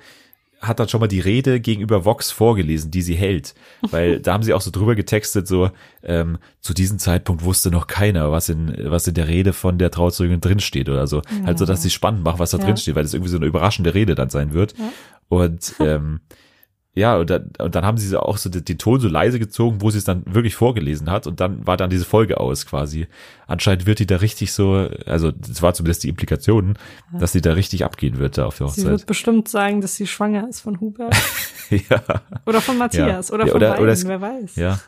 [0.60, 3.56] hat dann schon mal die Rede gegenüber Vox vorgelesen, die sie hält.
[3.90, 5.72] Weil da haben sie auch so drüber getextet, so,
[6.04, 9.92] ähm, zu diesem Zeitpunkt wusste noch keiner, was in, was in der Rede von der
[9.92, 11.18] Trauzeugin drinsteht oder so.
[11.18, 11.46] Ja.
[11.48, 12.66] Halt so, dass sie spannend macht, was da Ja.
[12.66, 14.78] drin steht, weil das irgendwie so eine überraschende Rede dann sein wird.
[14.78, 14.92] Ja.
[15.30, 16.20] Und ähm,
[17.00, 19.82] ja, und dann, und dann haben sie auch so den, den Ton so leise gezogen,
[19.82, 23.08] wo sie es dann wirklich vorgelesen hat und dann war dann diese Folge aus quasi.
[23.48, 26.78] Anscheinend wird die da richtig so, also das war zumindest die Implikationen,
[27.18, 28.86] dass sie da richtig abgehen wird da auf der Sie Hochzeit.
[28.92, 31.16] wird bestimmt sagen, dass sie schwanger ist von Hubert.
[31.70, 32.04] ja.
[32.46, 33.30] Oder von Matthias.
[33.30, 33.34] Ja.
[33.36, 34.56] Oder Ja, von oder- beiden, oder es- wer weiß.
[34.58, 34.80] Ja.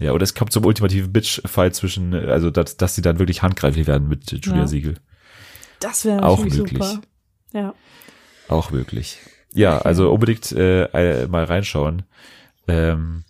[0.00, 3.86] Ja, oder es kommt zum ultimativen Bitch-Fight zwischen, also dass, dass sie dann wirklich handgreiflich
[3.88, 4.66] werden mit Julia Ja.
[4.68, 4.94] Siegel.
[5.80, 6.56] Das wäre Auch möglich.
[6.72, 7.00] super.
[7.52, 7.74] Ja.
[8.48, 9.18] Auch möglich.
[9.54, 12.02] Ja, also unbedingt äh, äh, mal reinschauen.
[12.66, 13.24] Ähm,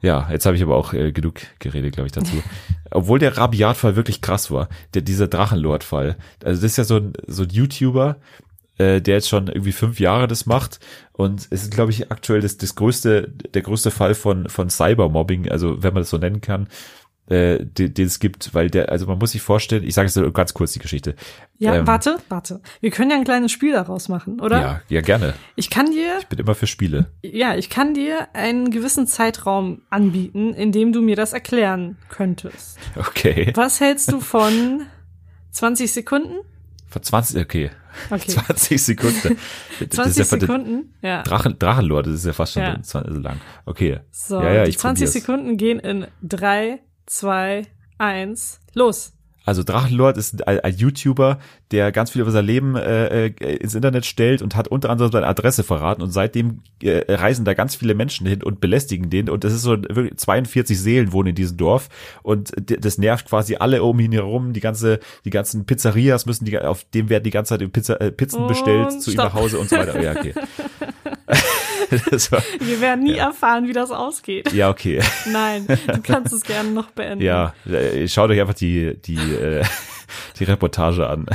[0.00, 2.42] ja, jetzt habe ich aber auch äh, genug geredet, glaube ich, dazu.
[2.90, 6.16] Obwohl der Rabiat-Fall wirklich krass war, der, dieser Drachenlord-Fall.
[6.44, 8.16] Also das ist ja so ein, so ein YouTuber,
[8.76, 10.78] äh, der jetzt schon irgendwie fünf Jahre das macht
[11.12, 15.48] und es ist, glaube ich, aktuell das, das größte, der größte Fall von, von Cybermobbing,
[15.48, 16.68] also wenn man das so nennen kann,
[17.28, 20.20] äh, den, den es gibt, weil der, also man muss sich vorstellen, ich sage es
[20.34, 21.14] ganz kurz die Geschichte.
[21.58, 22.60] Ja, Ähm, warte, warte.
[22.80, 24.60] Wir können ja ein kleines Spiel daraus machen, oder?
[24.60, 25.34] Ja, ja, gerne.
[25.56, 27.06] Ich kann dir, Ich bin immer für Spiele.
[27.22, 32.78] ja, ich kann dir einen gewissen Zeitraum anbieten, in dem du mir das erklären könntest.
[32.96, 33.52] Okay.
[33.54, 34.82] Was hältst du von
[35.52, 36.34] 20 Sekunden?
[36.88, 37.70] Vor 20, okay.
[38.10, 38.32] Okay.
[38.32, 39.38] 20 Sekunden.
[39.80, 40.94] Das 20 ist ja von Sekunden?
[41.02, 41.22] Ja.
[41.22, 42.78] Drachen, Drachenlord, das ist ja fast schon Ja.
[42.82, 43.40] so lang.
[43.66, 44.00] Okay.
[44.12, 45.12] So, ja, ja, die ich 20 probier's.
[45.12, 47.62] Sekunden gehen in 3, 2,
[47.98, 49.12] 1, los.
[49.46, 51.38] Also Drachenlord ist ein, ein YouTuber,
[51.70, 55.12] der ganz viel über sein Leben äh, äh, ins Internet stellt und hat unter anderem
[55.12, 59.28] seine Adresse verraten und seitdem äh, reisen da ganz viele Menschen hin und belästigen den
[59.28, 61.90] und das ist so wirklich 42 Seelen wohnen in diesem Dorf
[62.22, 66.58] und das nervt quasi alle um ihn herum, die ganze die ganzen Pizzerias müssen die
[66.58, 69.26] auf dem werden die ganze Zeit Pizza, äh, Pizzen Und bestellt zu ihm stopp.
[69.26, 70.00] nach Hause und so weiter.
[70.00, 70.32] Ja, okay.
[72.32, 74.52] war, Wir werden nie erfahren, wie das ausgeht.
[74.52, 75.00] ja, okay.
[75.32, 77.24] Nein, du kannst es gerne noch beenden.
[77.24, 79.64] Ja, äh, schaut euch einfach die, die, äh,
[80.38, 81.26] die Reportage an.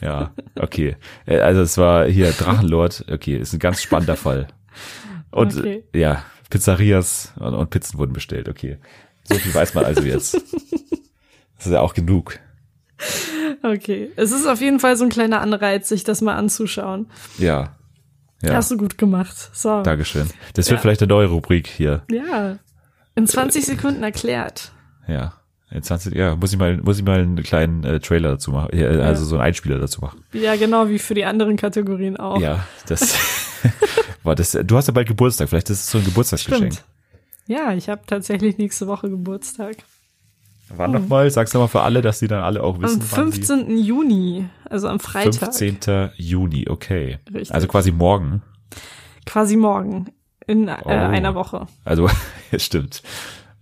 [0.00, 0.96] Ja, okay.
[1.26, 4.48] Äh, Also es war hier Drachenlord, okay, ist ein ganz spannender Fall.
[5.30, 5.84] Und Okay.
[5.92, 8.78] äh, ja, Pizzerias und, und Pizzen wurden bestellt, okay.
[9.24, 10.34] So viel weiß man also jetzt.
[11.56, 12.38] Das ist ja auch genug.
[13.62, 14.10] Okay.
[14.16, 17.10] Es ist auf jeden Fall so ein kleiner Anreiz, sich das mal anzuschauen.
[17.38, 17.76] Ja.
[18.42, 19.34] Ja, Hast du gut gemacht.
[19.54, 19.82] So.
[19.82, 20.28] Dankeschön.
[20.54, 20.82] Das wird Ja.
[20.82, 22.02] vielleicht eine neue Rubrik hier.
[22.10, 22.58] Ja.
[23.14, 24.72] In 20 Sekunden erklärt.
[25.08, 25.32] Ja.
[25.70, 28.70] In 20, ja, muss ich mal, muss ich mal einen kleinen äh, Trailer dazu machen,
[28.72, 30.22] äh, also so einen Einspieler dazu machen.
[30.32, 32.40] Ja, genau wie für die anderen Kategorien auch.
[32.40, 33.18] Ja, das
[34.22, 34.52] war das.
[34.52, 36.74] Du hast ja bald Geburtstag, vielleicht ist es so ein Geburtstagsgeschenk.
[36.74, 36.84] Stimmt.
[37.48, 39.76] Ja, ich habe tatsächlich nächste Woche Geburtstag.
[40.74, 41.30] Wann nochmal?
[41.30, 43.00] Sag's nochmal für alle, dass sie dann alle auch wissen.
[43.02, 43.78] Am wann sie- 15.
[43.78, 45.54] Juni, also am Freitag.
[45.54, 46.10] 15.
[46.16, 47.18] Juni, okay.
[47.32, 47.54] Richtig.
[47.54, 48.42] Also quasi morgen.
[49.24, 50.06] Quasi morgen.
[50.46, 50.88] In äh, Oh.
[50.88, 51.66] einer Woche.
[51.84, 52.08] Also,
[52.56, 53.02] stimmt.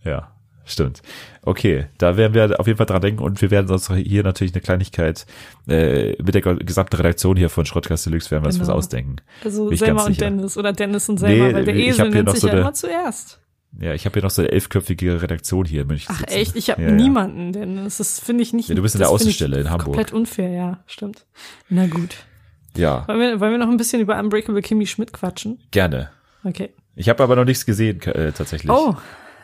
[0.04, 0.30] Ja,
[0.66, 1.00] stimmt.
[1.42, 4.52] Okay, da werden wir auf jeden Fall dran denken und wir werden uns hier natürlich
[4.54, 5.24] eine Kleinigkeit
[5.68, 8.68] äh, mit der gesamten Redaktion hier von Schrottkast Deluxe werden wir uns Genau.
[8.68, 9.16] was ausdenken.
[9.44, 10.24] Also Selma und sicher.
[10.30, 13.40] Dennis oder Dennis und Selma, Nee, weil der Esel nennt sich so ja immer zuerst.
[13.80, 16.32] Ja, ich habe hier noch so eine elfköpfige Redaktion hier in München Ach sitzen.
[16.32, 16.56] echt?
[16.56, 16.94] Ich habe Ja, ja.
[16.94, 17.96] niemanden, Dennis.
[17.98, 18.68] Das finde ich nicht.
[18.68, 19.87] Ja, du bist in der Außenstelle in Hamburg.
[19.87, 21.26] Komplett unfair, ja, stimmt.
[21.68, 22.16] Na gut.
[22.76, 25.58] Ja, Wollen wir, wollen wir noch ein bisschen über Unbreakable Kimmy Schmidt quatschen?
[25.70, 26.10] gerne.
[26.44, 26.70] Okay.
[26.96, 28.70] Ich habe aber noch nichts gesehen, äh, tatsächlich.
[28.70, 28.94] Oh,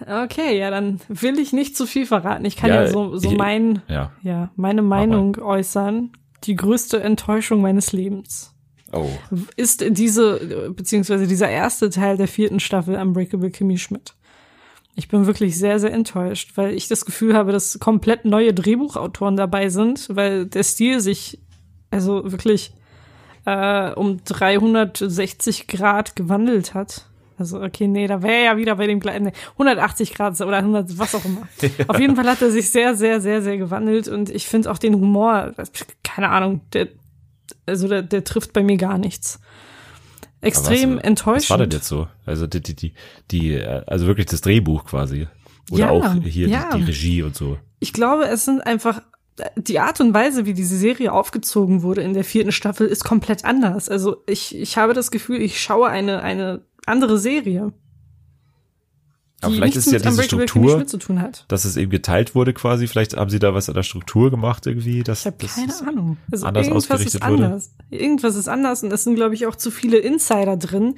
[0.07, 2.45] okay, ja, dann will ich nicht zu viel verraten.
[2.45, 4.12] Ich kann ja, Ja, so, so ich- mein, Ja.
[4.23, 6.12] ja, meine Meinung äußern.
[6.45, 8.55] Die größte Enttäuschung meines Lebens
[8.93, 9.09] Oh.
[9.57, 14.14] ist diese, beziehungsweise dieser erste Teil der vierten Staffel Unbreakable Kimmy Schmidt.
[14.96, 19.37] Ich bin wirklich sehr, sehr enttäuscht, weil ich das Gefühl habe, dass komplett neue Drehbuchautoren
[19.37, 21.38] dabei sind, weil der Stil sich
[21.90, 22.72] also wirklich
[23.46, 27.07] äh, um 360 Grad gewandelt hat.
[27.38, 30.98] Also, okay, nee, da wäre ja wieder bei dem gleichen, nee, 180 Grad oder 100,
[30.98, 31.48] was auch immer.
[31.88, 34.76] Auf jeden Fall hat er sich sehr, sehr, sehr, sehr gewandelt und ich finde auch
[34.76, 35.55] den Humor,
[36.03, 36.88] keine Ahnung, der,
[37.64, 39.40] also der, der trifft bei mir gar nichts.
[40.40, 41.42] Extrem was, enttäuschend.
[41.42, 42.09] Was war denn jetzt so?
[42.24, 42.94] Also die, die, die,
[43.31, 45.29] die, äh, also wirklich das Drehbuch quasi.
[45.70, 46.70] Oder Ja, auch hier ja.
[46.72, 47.59] die, die Regie und so.
[47.79, 49.03] Ich glaube, es sind einfach
[49.57, 53.44] die Art und Weise, wie diese Serie aufgezogen wurde in der vierten Staffel, ist komplett
[53.44, 53.88] anders.
[53.88, 57.72] Also ich, ich habe das Gefühl, ich schaue eine, eine andere Serie.
[59.42, 61.44] Aber vielleicht ist ja diese Struktur- Schmidt zu tun hat.
[61.48, 62.87] Dass es eben geteilt wurde quasi.
[62.87, 65.03] Vielleicht haben sie da was an der Struktur gemacht irgendwie.
[65.03, 66.18] Dass, Ich habe keine ist- Ahnung.
[66.31, 67.44] Also anders irgendwas ist ausgerichtet wurde.
[67.46, 67.70] anders.
[67.90, 70.96] Irgendwas ist anders und es sind, glaube ich, auch zu viele Insider drin,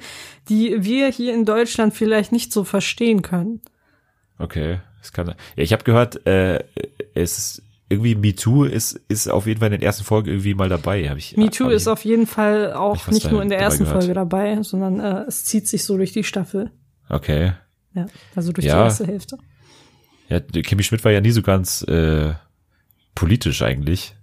[0.49, 3.61] die wir hier in Deutschland vielleicht nicht so verstehen können.
[4.39, 5.27] Okay, das kann.
[5.27, 6.63] Ja, ich habe gehört, äh,
[7.13, 10.67] es ist irgendwie MeToo ist ist auf jeden Fall in den ersten Folgen irgendwie mal
[10.69, 11.07] dabei.
[11.09, 11.37] Hab ich.
[11.37, 13.83] Me Too hab ich, ist auf jeden Fall auch nicht da- nur in der ersten
[13.83, 13.99] gehört.
[14.01, 16.71] Folge dabei, sondern äh, es zieht sich so durch die Staffel.
[17.09, 17.53] Okay.
[17.93, 18.75] Ja, also durch Ja.
[18.79, 19.37] die erste Hälfte.
[20.29, 22.33] Ja, Kimi Schmidt war ja nie so ganz äh,
[23.15, 24.15] politisch eigentlich.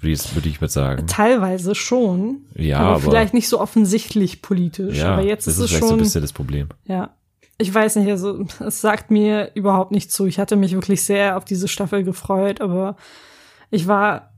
[0.00, 1.06] Würde ich, würde ich mal sagen.
[1.06, 4.98] Teilweise schon, Ja, aber, aber, vielleicht nicht so offensichtlich politisch.
[4.98, 5.98] ja, aber jetzt das ist es vielleicht so schon.
[5.98, 6.68] ein bisschen das Problem.
[6.86, 7.14] Ja.
[7.58, 10.26] Ich weiß nicht, also es sagt mir überhaupt nicht zu.
[10.26, 12.96] Ich hatte mich wirklich sehr auf diese Staffel gefreut, aber
[13.70, 14.32] ich war,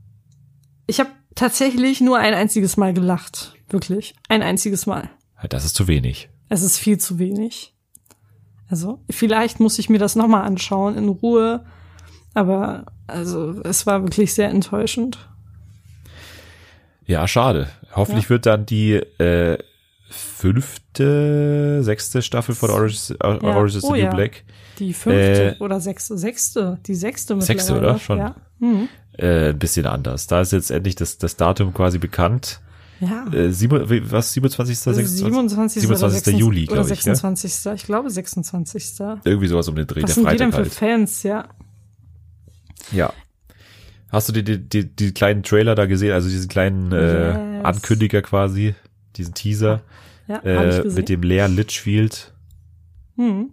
[0.87, 3.55] ich habe tatsächlich nur ein einziges Mal gelacht.
[3.71, 4.15] Wirklich.
[4.29, 5.09] Ein einziges Mal.
[5.49, 6.29] Das ist zu wenig.
[6.51, 7.74] Es ist viel zu wenig.
[8.69, 11.65] Also vielleicht muss ich mir das nochmal anschauen in Ruhe.
[12.35, 15.19] Aber also es war wirklich sehr enttäuschend.
[17.07, 17.69] Ja, schade.
[17.95, 19.59] Hoffentlich wird dann die äh,
[20.09, 23.43] fünfte, sechste Staffel von Orange, ja.
[23.43, 24.11] Orange is the Oh New ja.
[24.15, 24.45] Black
[24.79, 27.95] Die fünfte Äh, oder sechste, sechste, die sechste Sechste, mittlerweile.
[27.95, 28.01] oder?
[28.01, 28.19] Schon.
[28.19, 28.35] Ja.
[28.59, 28.89] Mhm.
[29.19, 30.27] äh, ein bisschen anders.
[30.27, 32.61] Da ist jetzt endlich das, das Datum quasi bekannt.
[33.05, 33.27] Ja.
[33.33, 33.79] Äh, sieben,
[34.11, 34.79] was, 27.
[34.79, 35.19] 26?
[35.19, 35.83] 27.
[35.83, 36.29] 27.
[36.35, 36.69] oder Juli, 26.
[36.69, 37.07] glaube ich.
[37.07, 37.15] Ne?
[37.15, 37.73] 26.
[37.81, 39.01] Ich glaube 26.
[39.25, 41.01] Irgendwie sowas um den Dreh, Was der sind die denn Freitag für halt.
[41.01, 41.49] Fans, ja?
[42.93, 43.13] Ja.
[44.11, 47.65] Hast du die, die, die, die kleinen Trailer da gesehen, also diesen kleinen äh, Yes.
[47.65, 48.75] Ankündiger quasi,
[49.17, 49.83] diesen Teaser
[50.29, 52.33] Ja, äh, mit dem Lea Litchfield?
[53.17, 53.51] hm.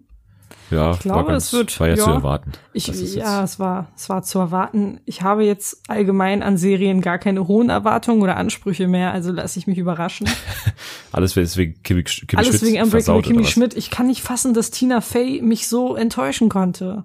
[0.71, 2.13] Ja, Ich glaube, ganz, es wird- war ja, zu ja.
[2.15, 2.51] erwarten.
[2.73, 4.99] Ich, ja, es war, es war zu erwarten.
[5.05, 9.60] Ich habe jetzt allgemein an Serien gar keine hohen Erwartungen oder Ansprüche mehr, also lasse
[9.60, 10.27] ich mich überraschen.
[11.12, 13.49] Alles wegen Kimi, Kimi Alles Schmidt wegen Unbreakable was?
[13.49, 13.75] Schmidt.
[13.75, 17.03] Ich kann nicht fassen, dass Tina Fey mich so enttäuschen konnte.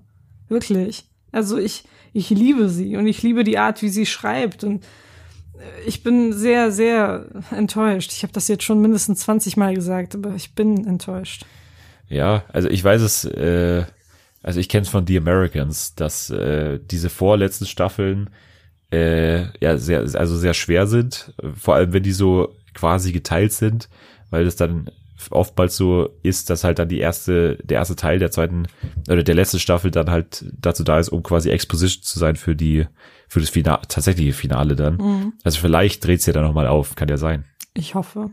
[0.48, 1.04] Wirklich.
[1.32, 4.84] Also ich, ich liebe sie und ich liebe die Art, wie sie schreibt und
[5.58, 8.12] äh, ich bin sehr, sehr enttäuscht.
[8.12, 11.44] Ich habe das jetzt schon mindestens 20 Mal gesagt, aber ich bin enttäuscht.
[12.08, 13.84] Ja, also ich weiß es, äh,
[14.42, 18.30] also ich kenne es von The Americans, dass äh, diese vorletzten Staffeln
[18.92, 23.88] äh, ja sehr, also sehr schwer sind, vor allem wenn die so quasi geteilt sind,
[24.30, 24.90] weil das dann
[25.30, 28.68] oftmals so ist, dass halt dann die erste, der erste Teil der zweiten
[29.08, 32.54] oder der letzten Staffel dann halt dazu da ist, um quasi Exposition zu sein für
[32.54, 32.86] die,
[33.28, 34.96] für das Finale, tatsächliche Finale dann.
[34.96, 35.32] Mhm.
[35.42, 37.44] Also vielleicht dreht es ja dann nochmal auf, kann ja sein.
[37.74, 38.30] Ich hoffe.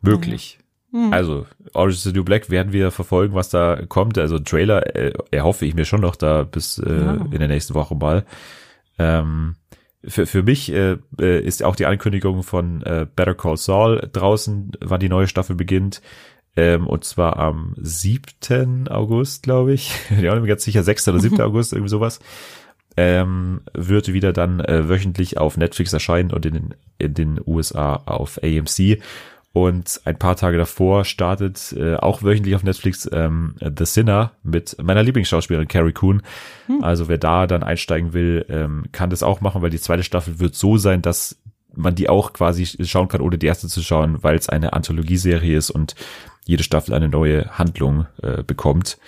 [0.00, 0.58] Möglich.
[1.06, 1.12] Mhm.
[1.12, 4.18] Also, Orange is the New Black werden wir verfolgen, was da kommt.
[4.18, 7.14] Also Trailer äh, erhoffe ich mir schon noch da bis äh, Ja.
[7.30, 8.24] in der nächsten Woche mal.
[8.98, 9.54] Ähm,
[10.06, 14.72] für, für mich äh, äh, ist auch die Ankündigung von äh, Better Call Saul draußen,
[14.80, 16.00] wann die neue Staffel beginnt.
[16.56, 18.88] Ähm, und zwar am 7.
[18.88, 19.92] August, glaube ich.
[20.10, 21.08] Ich bin auch nicht mehr ganz sicher, 6.
[21.08, 21.40] oder 7.
[21.42, 22.20] August, irgendwie sowas.
[22.96, 27.94] Ähm, wird wieder dann äh, wöchentlich auf Netflix erscheinen und in den, in den USA
[28.06, 28.98] auf AMC.
[29.58, 34.76] Und ein paar Tage davor startet äh, auch wöchentlich auf Netflix ähm, The Sinner mit
[34.80, 36.22] meiner Lieblingsschauspielerin Carrie Coon.
[36.80, 40.38] Also wer da dann einsteigen will, ähm, kann das auch machen, weil die zweite Staffel
[40.38, 41.40] wird so sein, dass
[41.74, 45.56] man die auch quasi schauen kann, ohne die erste zu schauen, weil es eine Anthologieserie
[45.56, 45.96] ist und
[46.46, 48.98] jede Staffel eine neue Handlung äh, bekommt.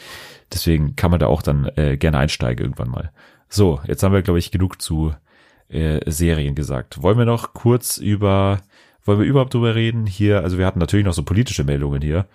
[0.53, 3.13] Deswegen kann man da auch dann äh, gerne einsteigen irgendwann mal.
[3.49, 5.15] So, jetzt haben wir, glaube ich, genug zu
[5.69, 7.03] äh, Serien gesagt.
[7.03, 8.61] Wollen wir noch kurz über,
[9.05, 10.07] wollen wir überhaupt drüber reden?
[10.07, 12.27] Hier, also wir hatten natürlich noch so politische Meldungen hier.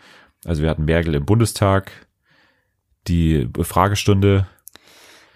[0.46, 1.92] Also wir hatten Merkel im Bundestag,
[3.08, 4.48] die Fragestunde.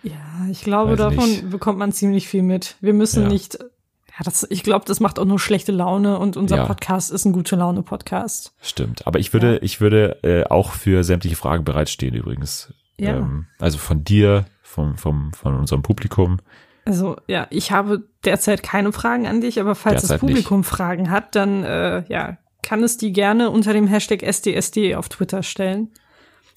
[0.04, 0.16] Ja,
[0.50, 1.50] ich glaube, Weiß davon nicht.
[1.50, 2.76] bekommt man ziemlich viel mit.
[2.82, 3.30] Wir müssen Ja.
[3.30, 6.66] nicht, ja, das, ich glaube, das macht auch nur schlechte Laune und unser Ja.
[6.66, 8.54] Podcast ist ein gute Laune Podcast.
[8.62, 9.06] Stimmt.
[9.08, 9.60] Aber ich würde, Ja.
[9.62, 12.74] ich würde äh, auch für sämtliche Fragen bereitstehen übrigens.
[12.98, 13.18] Ja.
[13.18, 16.38] Ähm, also von dir, vom, vom, von unserem Publikum.
[16.86, 21.10] Also ja, ich habe derzeit keine Fragen an dich, aber falls Derzeit das Publikum Fragen
[21.10, 25.92] hat, dann äh, ja, kann es die gerne unter dem Hashtag SDSD auf Twitter stellen.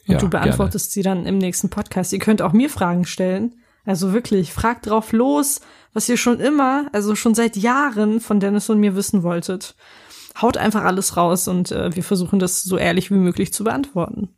[0.07, 2.13] Und Ja, du beantwortest sie dann im nächsten Podcast.
[2.13, 3.55] Ihr könnt auch mir Fragen stellen.
[3.85, 5.61] Also wirklich, fragt drauf los,
[5.93, 9.75] was ihr schon immer, also schon seit Jahren von Dennis und mir wissen wolltet.
[10.41, 14.31] Haut einfach alles raus und äh, wir versuchen das so ehrlich wie möglich zu beantworten.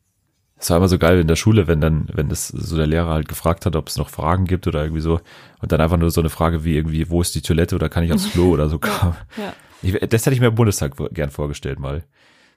[0.56, 3.10] Es war immer so geil in der Schule, wenn dann, wenn das so der Lehrer
[3.10, 5.20] halt gefragt hat, ob es noch Fragen gibt oder irgendwie so.
[5.60, 8.04] Und dann einfach nur so eine Frage wie irgendwie, wo ist die Toilette oder kann
[8.04, 9.16] ich aufs Klo oder so kam.
[9.36, 9.52] Ja.
[9.82, 12.04] Ich, das hätte ich mir im Bundestag gern vorgestellt mal.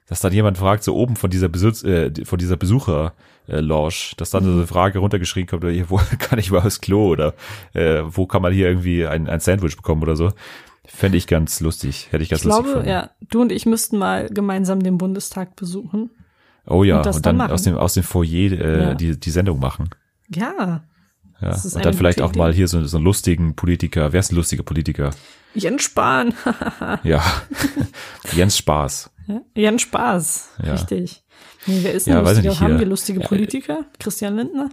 [0.06, 3.12] Dass dann jemand fragt, so oben von dieser Besitz, äh, von dieser Besucher
[3.46, 6.60] äh, Lounge, dass dann so eine Frage runtergeschrieben kommt, oder hier, wo kann ich mal
[6.62, 7.34] aufs Klo oder
[7.74, 10.30] äh, wo kann man hier irgendwie ein, ein Sandwich bekommen oder so.
[10.86, 12.08] Fände ich ganz lustig.
[12.10, 12.88] Hätte ich ganz Ich lustig glaube, gefunden.
[12.88, 16.08] ja, du und ich müssten mal gemeinsam den Bundestag besuchen.
[16.68, 18.94] Oh ja, Und und, dann dann aus dem, aus dem Foyer äh, Ja.
[18.94, 19.90] die, die Sendung machen.
[20.28, 20.82] Ja.
[21.40, 21.48] Ja.
[21.50, 24.12] Das ist Und dann vielleicht auch mal hier so, so einen lustigen Politiker.
[24.12, 25.10] Wer ist ein lustiger Politiker?
[25.54, 26.34] Jens Spahn.
[27.04, 27.22] Ja.
[28.34, 29.10] Jens Spaß.
[29.26, 30.50] Ja, Jens Spaß.
[30.64, 30.72] Ja.
[30.72, 31.22] Richtig.
[31.66, 32.60] Nee, wer ist denn Ja, lustiger?
[32.60, 33.84] Haben wir lustige äh, Politiker?
[33.98, 34.68] Christian Lindner?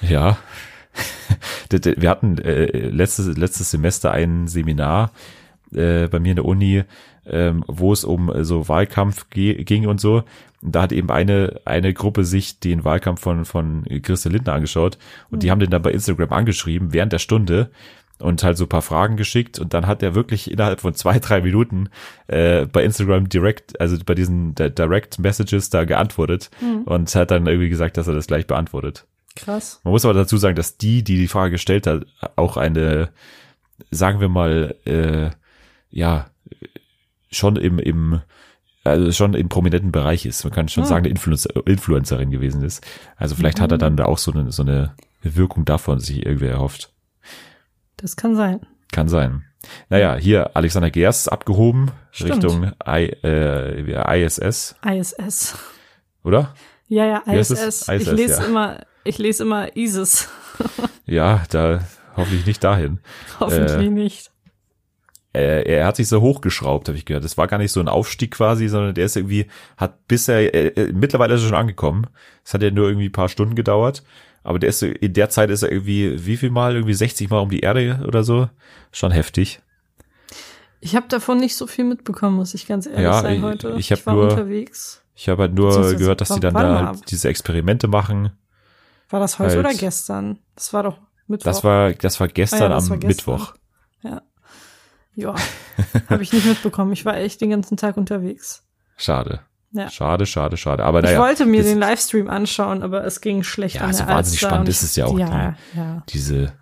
[0.00, 0.38] Ja.
[1.70, 5.12] Wir hatten äh, letztes, letztes Semester ein Seminar
[5.72, 6.82] äh, bei mir in der Uni,
[7.26, 10.24] ähm, wo es um äh, so Wahlkampf ging und so.
[10.62, 14.98] Und da hat eben eine, eine Gruppe sich den Wahlkampf von, von Christian Lindner angeschaut
[15.30, 17.70] und die haben den dann bei Instagram angeschrieben während der Stunde
[18.18, 21.18] und halt so ein paar Fragen geschickt und dann hat er wirklich innerhalb von zwei,
[21.18, 21.88] drei Minuten
[22.26, 26.50] äh, bei Instagram direkt, also bei diesen Di- Direct Messages da geantwortet
[26.84, 29.06] und hat dann irgendwie gesagt, dass er das gleich beantwortet.
[29.36, 29.80] Krass.
[29.84, 32.04] Man muss aber dazu sagen, dass die, die die Frage gestellt hat,
[32.36, 33.08] auch eine,
[33.90, 35.30] sagen wir mal, äh,
[35.88, 36.29] ja,
[37.30, 38.20] schon im, im,
[38.84, 40.44] also schon im prominenten Bereich ist.
[40.44, 40.86] Man kann schon Ah.
[40.86, 42.84] sagen, eine Influencer, Influencerin gewesen ist.
[43.16, 46.46] Also vielleicht hat er dann da auch so eine, so eine Wirkung davon sich irgendwie
[46.46, 46.92] erhofft.
[47.96, 48.60] Das kann sein.
[48.92, 49.44] Kann sein.
[49.90, 52.32] Naja, hier Alexander Gerst abgehoben Stimmt.
[52.44, 55.58] Richtung I, äh, ISS, ISS.
[56.24, 56.54] oder?
[56.88, 57.50] Ja, ja, ISS.
[57.50, 57.88] es?
[57.88, 58.44] ich ISS, lese ja.
[58.48, 60.28] immer, ich lese immer ISIS.
[61.04, 61.80] Ja, da
[62.16, 63.00] hoffentlich nicht dahin.
[63.40, 64.29] Hoffentlich Äh, nicht.
[65.32, 67.24] Äh, er hat sich so hochgeschraubt, habe ich gehört.
[67.24, 70.66] Das war gar nicht so ein Aufstieg quasi, sondern der ist irgendwie, hat bisher, äh,
[70.68, 72.06] äh, mittlerweile ist er schon angekommen.
[72.44, 74.02] Es hat ja nur irgendwie ein paar Stunden gedauert.
[74.42, 76.74] Aber der ist, in der Zeit ist er irgendwie, wie viel Mal?
[76.74, 78.48] Irgendwie 60 Mal um die Erde oder so.
[78.90, 79.60] Schon heftig.
[80.80, 83.74] Ich habe davon nicht so viel mitbekommen, muss ich ganz ehrlich Ja, sein ich- heute.
[83.78, 85.02] ich hab war nur- unterwegs.
[85.14, 88.30] Ich habe halt nur gehört, dass die dann da halt diese Experimente machen.
[89.10, 90.38] War das heute halt- oder gestern?
[90.54, 91.44] Das war doch Mittwoch.
[91.44, 93.34] Das war, das war gestern Ah ja, das am war gestern.
[93.34, 93.54] Mittwoch.
[94.02, 94.22] Ja.
[95.14, 95.34] Ja.
[96.08, 96.92] habe ich nicht mitbekommen.
[96.92, 98.64] Ich war echt den ganzen Tag unterwegs.
[98.96, 99.40] Schade.
[99.72, 99.88] Ja.
[99.88, 100.84] Schade, schade, schade.
[100.84, 103.92] Aber ich naja, wollte mir das- den Livestream anschauen, aber es ging schlecht Ja, an
[103.92, 106.02] so der wahnsinnig spannend ist es ja auch Ja, ja.
[106.08, 106.52] diese,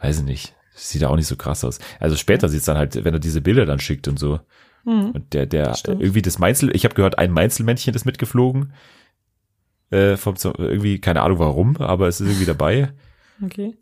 [0.00, 1.78] weiß ich nicht, das sieht ja auch nicht so krass aus.
[2.00, 4.40] Also später sieht's dann halt, wenn er diese Bilder dann schickt und so.
[4.84, 5.10] Hm.
[5.10, 6.00] Und der, der, Stimmt.
[6.00, 8.72] irgendwie das Meinzel, ich habe gehört, ein Meinzelmännchen ist mitgeflogen.
[9.90, 12.92] Äh, vom, irgendwie, keine Ahnung warum, aber es ist irgendwie dabei.
[13.44, 13.76] Okay.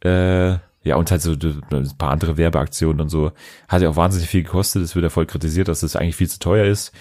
[0.00, 3.32] Äh, ja, und halt so ein paar andere Werbeaktionen und so.
[3.66, 4.82] Hat ja auch wahnsinnig viel gekostet.
[4.82, 6.92] Es wird ja voll kritisiert, dass das eigentlich viel zu teuer ist.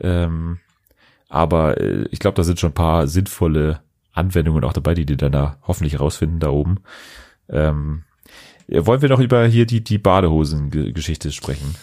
[0.00, 0.58] Ähm,
[1.30, 3.80] aber äh, ich glaube, da sind schon ein paar sinnvolle
[4.12, 6.80] Anwendungen auch dabei, die die dann da hoffentlich rausfinden da oben.
[7.48, 8.02] Ähm,
[8.68, 11.74] wollen wir noch über hier die, die Badehosen-Geschichte sprechen?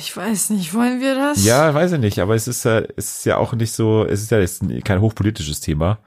[0.00, 1.44] Ich weiß nicht, wollen wir das?
[1.44, 4.22] Ja, weiß ich nicht, aber es ist ja, es ist ja auch nicht so, es
[4.22, 6.00] ist ja jetzt kein hochpolitisches Thema.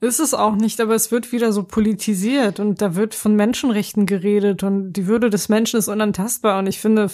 [0.00, 4.06] Ist es auch nicht, aber es wird wieder so politisiert und da wird von Menschenrechten
[4.06, 7.10] geredet und die Würde des Menschen ist unantastbar und ich finde,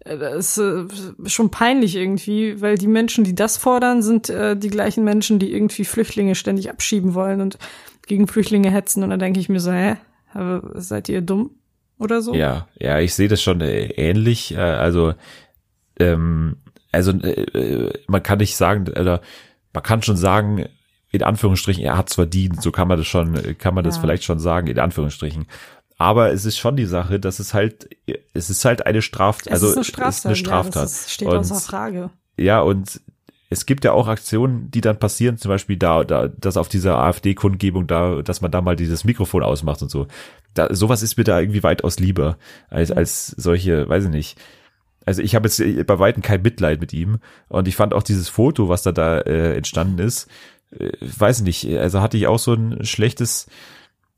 [0.00, 4.56] äh, das ist äh, schon peinlich irgendwie, weil die Menschen, die das fordern, sind äh,
[4.56, 7.58] die gleichen Menschen, die irgendwie Flüchtlinge ständig abschieben wollen und
[8.08, 9.96] gegen Flüchtlinge hetzen und dann denke ich mir so, hä,
[10.74, 11.50] seid ihr dumm
[12.00, 12.34] oder so?
[12.34, 14.54] Ja, ja, ich sehe das schon äh, ähnlich.
[14.54, 15.14] Äh, also,
[16.00, 16.56] ähm,
[16.90, 19.20] also äh, äh, man kann nicht sagen, oder
[19.72, 20.66] man kann schon sagen,
[21.12, 22.62] in Anführungsstrichen, er hat's verdient.
[22.62, 24.00] So kann man das schon, kann man das Ja.
[24.02, 25.46] vielleicht schon sagen, in Anführungsstrichen.
[25.98, 27.88] Aber es ist schon die Sache, dass es halt,
[28.32, 29.48] es ist halt eine Straftat.
[29.48, 30.26] Es Also ist eine es Straftat.
[30.26, 30.74] eine Straftat.
[30.76, 32.10] Ja, das ist, steht Und- außer Frage.
[32.38, 33.00] Ja, und
[33.50, 36.98] es gibt ja auch Aktionen, die dann passieren, zum Beispiel da, da, dass auf dieser
[36.98, 40.06] AfD-Kundgebung da, dass man da mal dieses Mikrofon ausmacht und so.
[40.54, 42.38] Da, sowas ist mir da irgendwie weitaus lieber
[42.70, 44.38] als, als solche, weiß ich nicht.
[45.04, 47.18] Also ich habe jetzt bei Weitem kein Mitleid mit ihm
[47.48, 50.28] und ich fand auch dieses Foto, was da da äh, entstanden ist,
[51.00, 53.46] weiß nicht, also hatte ich auch so ein schlechtes,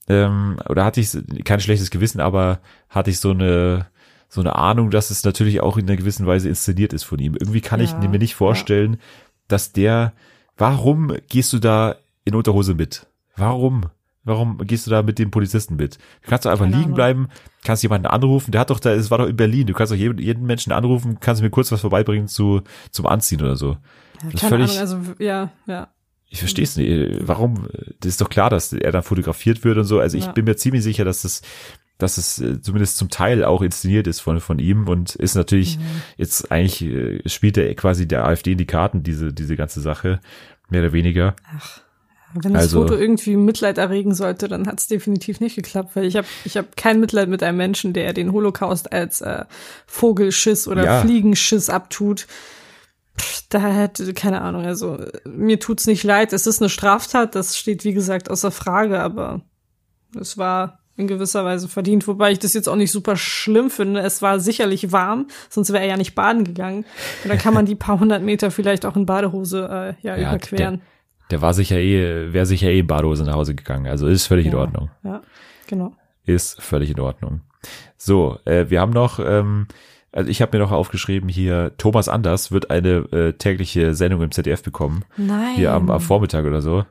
[0.08, 1.10] ähm, oder hatte ich
[1.44, 3.86] kein schlechtes Gewissen, aber hatte ich so eine,
[4.28, 7.34] so eine Ahnung, dass es natürlich auch in einer gewissen Weise inszeniert ist von ihm.
[7.34, 8.98] Irgendwie kann ich Ja, mir nicht vorstellen,
[9.48, 10.12] dass der,
[10.56, 13.06] warum gehst du da in Unterhose mit?
[13.36, 13.86] Warum?
[14.24, 15.96] Warum gehst du da mit dem Polizisten mit?
[16.22, 16.94] Du kannst doch einfach Keine liegen Ahnung.
[16.94, 17.28] bleiben,
[17.64, 19.96] kannst jemanden anrufen, der hat doch da, es war doch in Berlin, du kannst doch
[19.96, 22.62] jeden, jeden Menschen anrufen, kannst mir kurz was vorbeibringen zu,
[22.92, 23.78] zum Anziehen oder so.
[24.22, 25.88] Ja, keine völlig- Ahnung, also ja, ja.
[26.34, 27.28] Ich verstehe es nicht.
[27.28, 27.68] Warum?
[28.00, 30.00] Das ist doch klar, dass er dann fotografiert wird und so.
[30.00, 30.32] Also ich Ja.
[30.32, 31.42] bin mir ziemlich sicher, dass das,
[31.98, 35.76] dass es äh, zumindest zum Teil auch inszeniert ist von, von ihm und ist natürlich
[35.78, 35.82] Mhm.
[36.16, 40.20] jetzt eigentlich äh, spielt er quasi der AfD in die Karten, diese, diese ganze Sache.
[40.70, 41.36] Mehr oder weniger.
[42.34, 46.06] Wenn das Also- Foto irgendwie Mitleid erregen sollte, dann hat es definitiv nicht geklappt, weil
[46.06, 49.44] ich habe ich hab kein Mitleid mit einem Menschen, der den Holocaust als äh,
[49.86, 51.00] Vogelschiss oder Ja.
[51.02, 52.26] Fliegenschiss abtut.
[53.50, 56.32] Da hätte, keine Ahnung, also mir tut's nicht leid.
[56.32, 59.42] Es ist eine Straftat, das steht wie gesagt außer Frage, aber
[60.18, 64.00] es war in gewisser Weise verdient, wobei ich das jetzt auch nicht super schlimm finde.
[64.00, 66.84] Es war sicherlich warm, sonst wäre er ja nicht baden gegangen.
[67.24, 70.30] Und dann kann man die paar hundert Meter vielleicht auch in Badehose äh, ja, Ja,
[70.30, 70.76] überqueren.
[70.78, 70.80] Der,
[71.30, 73.86] der war sicher eh, wäre sicher eh in Badehose nach Hause gegangen.
[73.86, 74.90] Also ist völlig in ja, Ordnung.
[75.02, 75.22] Ja,
[75.66, 75.94] genau.
[76.24, 77.40] Ist völlig in Ordnung.
[77.96, 79.66] So, äh, wir haben noch, ähm,
[80.12, 84.30] also ich habe mir noch aufgeschrieben hier, Thomas Anders wird eine äh, tägliche Sendung im
[84.30, 85.04] ZDF bekommen.
[85.16, 85.56] Nein.
[85.56, 86.84] Hier am, am Vormittag oder so.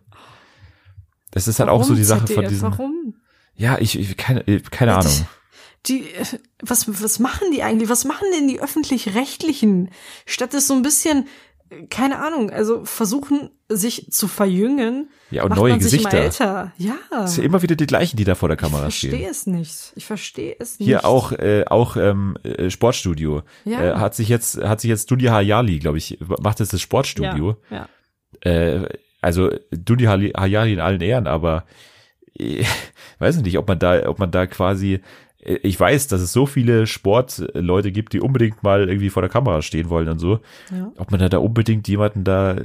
[1.30, 2.36] Das ist halt auch so Warum die Sache ZDF?
[2.36, 2.72] von diesen.
[2.72, 3.14] Warum?
[3.56, 5.28] Ja, ich, ich keine, äh, keine Ahnung.
[5.86, 6.26] Die, äh,
[6.62, 7.90] was, was machen die eigentlich?
[7.90, 9.92] Was machen denn die öffentlich-rechtlichen?
[10.26, 11.28] Statt es so ein bisschen,
[11.90, 16.18] keine Ahnung, also versuchen, sich zu verjüngen, Ja, und neue Gesichter.
[16.20, 16.72] älter.
[16.78, 16.96] Ja.
[17.24, 19.30] Es sind immer wieder die gleichen, die da vor der Ich Kamera verstehe stehen.
[19.30, 19.94] es nicht.
[19.96, 20.88] Ich verstehe es nicht.
[20.88, 23.44] Hier auch, äh, auch ähm, äh, Sportstudio.
[23.64, 23.82] Ja.
[23.82, 27.56] Äh, hat sich jetzt, hat sich jetzt Dunia Hayali, glaube ich, macht jetzt das Sportstudio.
[27.70, 27.88] Ja,
[28.42, 28.90] Äh,
[29.22, 29.50] also
[29.88, 31.66] Hali- Hayali in allen Ehren, aber
[32.38, 32.64] äh,
[33.20, 35.00] weiß ich nicht, ob man da, ob man da quasi
[35.44, 39.62] ich weiß, dass es so viele Sportleute gibt, die unbedingt mal irgendwie vor der Kamera
[39.62, 40.40] stehen wollen und so.
[40.72, 40.92] ja.
[40.98, 42.58] Ob man da, da unbedingt jemanden da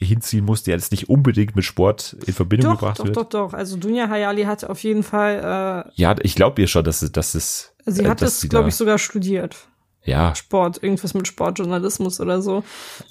[0.00, 3.16] hinziehen muss, der jetzt nicht unbedingt mit Sport in Verbindung Doch, gebracht doch, wird.
[3.16, 3.52] doch, doch.
[3.52, 7.34] Also Dunja Hayali hat auf jeden Fall, Ja, ich glaube ihr schon, dass es, dass
[7.34, 9.56] es, äh, sie äh, hat dass es, glaube ich, sogar studiert.
[10.04, 12.62] ja, Sport, irgendwas mit Sportjournalismus oder so.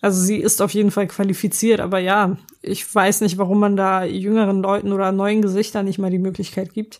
[0.01, 4.03] Also sie ist auf jeden Fall qualifiziert, aber ja, ich weiß nicht, warum man da
[4.05, 6.99] jüngeren Leuten oder neuen Gesichtern nicht mal die Möglichkeit gibt.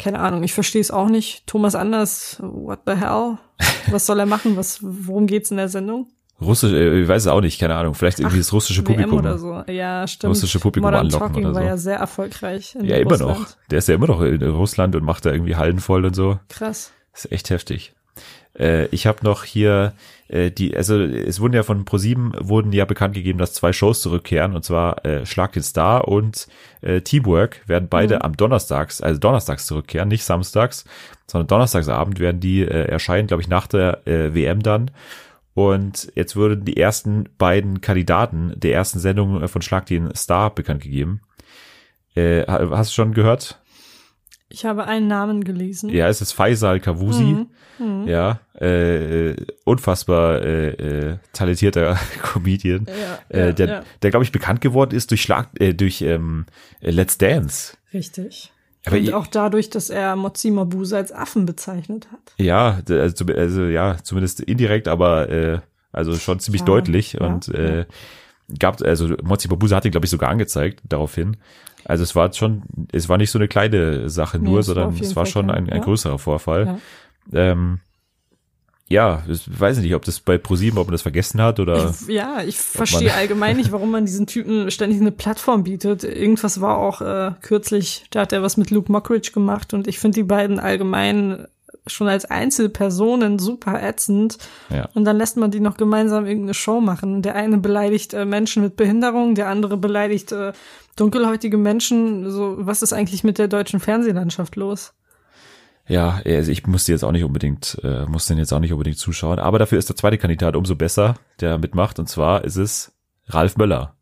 [0.00, 1.46] Keine Ahnung, ich verstehe es auch nicht.
[1.46, 3.36] Thomas Anders, what the hell?
[3.90, 4.56] Was soll er machen?
[4.56, 6.08] Was, worum geht's in der Sendung?
[6.40, 9.18] russisch, äh, ich weiß es auch nicht, keine Ahnung, vielleicht irgendwie das russische WM Publikum.
[9.18, 9.62] oder so.
[9.70, 10.30] Ja, stimmt.
[10.30, 11.68] Russische Publikum Modern anlocken Talking oder war so.
[11.68, 12.76] ja sehr erfolgreich.
[12.82, 13.40] Ja, immer Russland.
[13.40, 13.46] noch.
[13.70, 16.38] Der ist ja immer noch in Russland und macht da irgendwie Hallen voll und so.
[16.48, 16.92] Krass.
[17.12, 17.92] Das ist echt heftig.
[18.60, 19.94] Äh, ich habe noch hier
[20.28, 24.02] äh, die, also es wurden ja von ProSieben wurden ja bekannt gegeben, dass zwei Shows
[24.02, 26.46] zurückkehren und zwar äh, Schlag den Star und
[26.82, 28.22] äh, Teamwork werden beide Mhm.
[28.22, 30.84] am Donnerstags, also Donnerstags zurückkehren, nicht samstags,
[31.26, 34.90] sondern Donnerstagsabend werden die äh, erscheinen, glaube ich, nach der äh, WM dann.
[35.54, 40.54] Und jetzt wurden die ersten beiden Kandidaten der ersten Sendung äh, von Schlag den Star
[40.54, 41.22] bekannt gegeben.
[42.14, 43.59] Äh, ha- hast du schon gehört?
[44.52, 45.90] Ich habe einen Namen gelesen.
[45.90, 47.22] Ja, es ist Faisal Kavusi.
[47.22, 47.46] Mhm.
[47.78, 48.08] Mhm.
[48.08, 53.82] Ja, äh, äh, unfassbar äh, äh, talentierter Comedian, Ja, äh, ja, der, ja.
[54.02, 56.44] der glaube ich bekannt geworden ist durch Schlag, äh, durch ähm,
[56.80, 57.76] äh, Let's Dance.
[57.94, 58.52] Richtig.
[58.86, 62.34] Aber und auch dadurch, dass er Mozi Mabuse als Affen bezeichnet hat.
[62.38, 65.60] Ja, also, also ja, zumindest indirekt, aber äh,
[65.92, 67.86] also schon ziemlich Ja, deutlich und äh,
[68.58, 71.36] gab also Mozi Babuse hat ihn glaube ich sogar angezeigt daraufhin.
[71.84, 72.62] Also es war schon,
[72.92, 75.68] es war nicht so eine kleine Sache Nee, nur, sondern es war Fall schon ein,
[75.68, 75.84] ein ja.
[75.84, 76.78] größerer Vorfall.
[77.32, 77.52] Ja.
[77.52, 77.80] Ähm,
[78.90, 82.08] ja, ich weiß nicht, ob das bei ProSieben, ob man das vergessen hat oder Ich,
[82.08, 86.02] ja, ich verstehe allgemein nicht, warum man diesen Typen ständig eine Plattform bietet.
[86.02, 90.00] Irgendwas war auch äh, kürzlich, da hat er was mit Luke Mockridge gemacht und ich
[90.00, 91.46] finde die beiden allgemein
[91.90, 94.38] schon als Einzelpersonen super ätzend.
[94.68, 94.88] ja.
[94.94, 97.22] Und dann lässt man die noch gemeinsam irgendeine Show machen.
[97.22, 100.52] Der eine beleidigt äh, Menschen mit Behinderung, der andere beleidigt äh,
[100.96, 102.30] dunkelhäutige Menschen.
[102.30, 104.92] So, was ist eigentlich mit der deutschen Fernsehlandschaft los?
[105.86, 108.98] Ja, also ich musste jetzt auch nicht unbedingt, äh, musste den jetzt auch nicht unbedingt
[108.98, 112.92] zuschauen, aber dafür ist der zweite Kandidat umso besser, der mitmacht, und zwar ist es
[113.26, 113.96] Ralf Möller.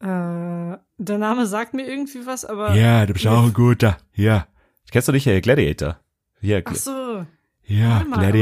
[0.00, 2.74] Äh, der Name sagt mir irgendwie was, aber.
[2.74, 3.98] Ja, du bist auch ein guter.
[4.14, 4.46] Ja.
[4.90, 5.98] Kennst du nicht äh, Gladiator?
[6.40, 7.26] Ja, Ach so.
[7.64, 8.32] ja mal,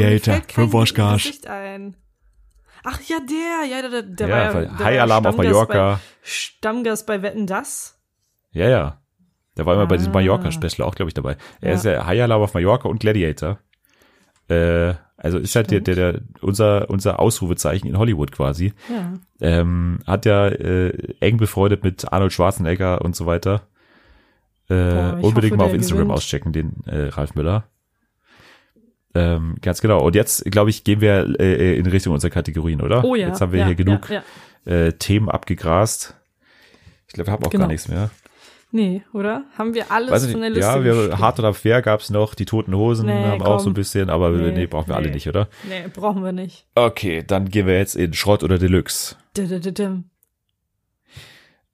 [0.41, 1.97] kein Gesicht ein.
[2.87, 4.79] Ach ja, der, ja, der, der ja, war ja.
[4.79, 5.95] High Alarm auf Mallorca.
[5.95, 7.99] Bei, Stammgast bei Wetten das.
[8.53, 9.01] Ja, ja.
[9.57, 10.17] Der war immer bei diesem Ah.
[10.17, 11.37] Mallorca-Special auch, glaube ich, dabei.
[11.61, 11.75] Er Ja.
[11.77, 13.59] ist ja High Alarm auf Mallorca und Gladiator.
[14.49, 18.75] Äh, also ist halt der, der, der, unser, unser Ausrufezeichen in Hollywood quasi.
[18.91, 19.15] Ja.
[19.41, 23.63] Ähm, hat ja äh, eng befreundet mit Arnold Schwarzenegger und so weiter.
[24.69, 26.19] Äh, Boah, unbedingt hoffe, mal auf Instagram gewinnt.
[26.19, 27.65] auschecken, den äh, Ralf Müller.
[29.15, 30.01] Ähm, ganz genau.
[30.05, 33.05] Und jetzt, glaube ich, gehen wir äh, in Richtung unserer Kategorien, oder?
[33.05, 33.29] Oh ja.
[33.29, 34.23] Jetzt haben wir ja, hier genug Ja,
[34.67, 34.73] ja.
[34.73, 36.15] Äh, Themen abgegrast.
[37.07, 37.63] Ich glaube, wir haben auch Genau.
[37.65, 38.11] gar nichts mehr.
[38.73, 39.45] Nee, oder?
[39.57, 40.51] Haben wir alles Weiß von der.
[40.51, 41.19] Liste Ja, wir, gestrichen?
[41.21, 42.35] hart oder fair gab's noch.
[42.35, 43.75] Die Toten Hosen Nee, haben auch so ein komm.
[43.75, 45.15] bisschen, aber nee, Nee, brauchen wir alle nee.
[45.15, 45.49] nicht, oder?
[45.69, 46.67] Nee, brauchen wir nicht.
[46.75, 49.15] Okay, dann gehen wir jetzt in Schrott oder Deluxe.
[49.37, 50.07] Didididim.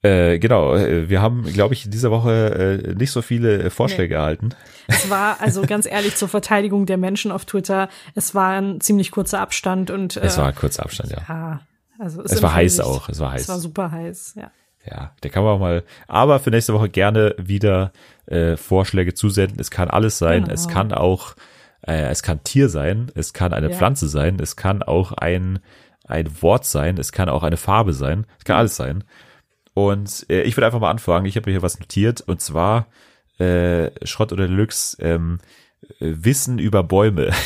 [0.03, 3.69] Äh, genau, äh, wir haben, glaube ich, in dieser Woche äh, nicht so viele äh,
[3.69, 4.49] Vorschläge erhalten.
[4.87, 9.11] Es war, also ganz ehrlich, zur Verteidigung der Menschen auf Twitter, es war ein ziemlich
[9.11, 11.21] kurzer Abstand und äh, Es war ein kurzer Abstand, ja.
[11.29, 11.61] ja,
[11.99, 13.41] also Es war heiß Hinsicht- auch, es war heiß.
[13.43, 14.51] Es war super heiß, ja.
[14.89, 17.91] Ja, der kann man auch mal, aber für nächste Woche gerne wieder
[18.25, 19.59] äh, Vorschläge zusenden.
[19.59, 20.41] Es kann alles sein.
[20.45, 20.53] Genau.
[20.55, 21.35] Es kann auch,
[21.85, 23.77] äh, es kann Tier sein, es kann eine Ja.
[23.77, 25.59] Pflanze sein, es kann auch ein,
[26.07, 29.03] ein Wort sein, es kann auch eine Farbe sein, es kann alles sein.
[29.73, 31.25] Und äh, ich würde einfach mal anfangen.
[31.25, 32.87] Ich habe mir hier was notiert und zwar
[33.39, 35.39] äh, Schrott oder Deluxe, ähm,
[35.99, 37.31] äh, Wissen über Bäume.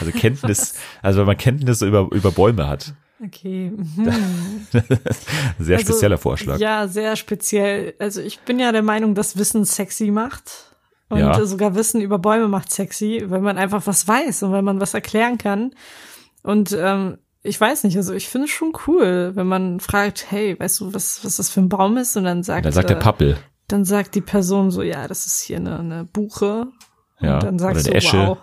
[0.00, 2.94] Also Kenntnis, also wenn man Kenntnisse über, über Bäume hat.
[3.22, 3.70] Okay.
[3.70, 4.10] Mhm.
[5.58, 6.58] Sehr Also, spezieller Vorschlag.
[6.58, 7.94] Ja, sehr speziell.
[7.98, 10.74] Also ich bin ja der Meinung, dass Wissen sexy macht.
[11.10, 11.44] Und Ja.
[11.44, 14.94] sogar Wissen über Bäume macht sexy, wenn man einfach was weiß und wenn man was
[14.94, 15.74] erklären kann.
[16.42, 20.58] Und ähm, ich weiß nicht, also ich finde es schon cool, wenn man fragt, hey,
[20.58, 22.16] weißt du, was, was das für ein Baum ist?
[22.16, 23.36] Und dann sagt, Dann sagt der äh, Pappel.
[23.68, 26.66] dann sagt die Person so, ja, das ist hier eine, eine Buche.
[27.20, 28.26] Ja, und dann sagst oder eine du, Esche.
[28.28, 28.38] wow.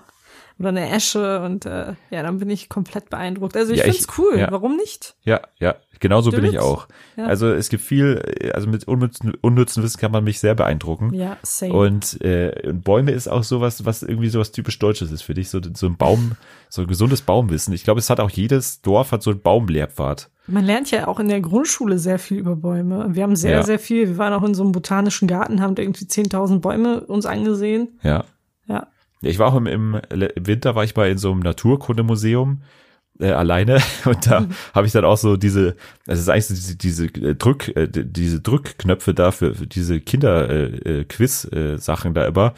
[0.57, 3.57] Oder eine Esche und äh, ja, dann bin ich komplett beeindruckt.
[3.57, 4.47] Also ich Ja, finde es cool, ja.
[4.51, 5.15] warum nicht?
[5.23, 6.87] Ja, ja, genauso bin ich auch.
[7.17, 7.25] Ja.
[7.25, 8.21] Also es gibt viel,
[8.53, 11.13] also mit unnützen, unnützen Wissen kann man mich sehr beeindrucken.
[11.13, 11.73] Ja, same.
[11.73, 15.49] Und, äh, und Bäume ist auch sowas, was irgendwie sowas typisch Deutsches ist für dich.
[15.49, 16.33] So, so ein Baum,
[16.69, 17.73] so ein gesundes Baumwissen.
[17.73, 20.29] Ich glaube, es hat auch jedes Dorf hat so einen Baumlehrpfad.
[20.47, 23.07] Man lernt ja auch in der Grundschule sehr viel über Bäume.
[23.15, 23.63] Wir haben sehr, Ja.
[23.63, 24.07] sehr viel.
[24.09, 27.99] Wir waren auch in so einem botanischen Garten, haben irgendwie 10.000 Bäume uns angesehen.
[28.03, 28.25] Ja.
[28.67, 28.87] Ja.
[29.21, 32.61] Ich war auch im, im, im Winter war ich mal in so einem Naturkundemuseum
[33.19, 36.75] äh, alleine und da habe ich dann auch so diese, das ist eigentlich so diese,
[36.75, 41.77] diese äh, Drück, äh, diese Drückknöpfe da für, für diese Kinder äh, äh, Quiz äh,
[41.77, 42.53] Sachen da immer.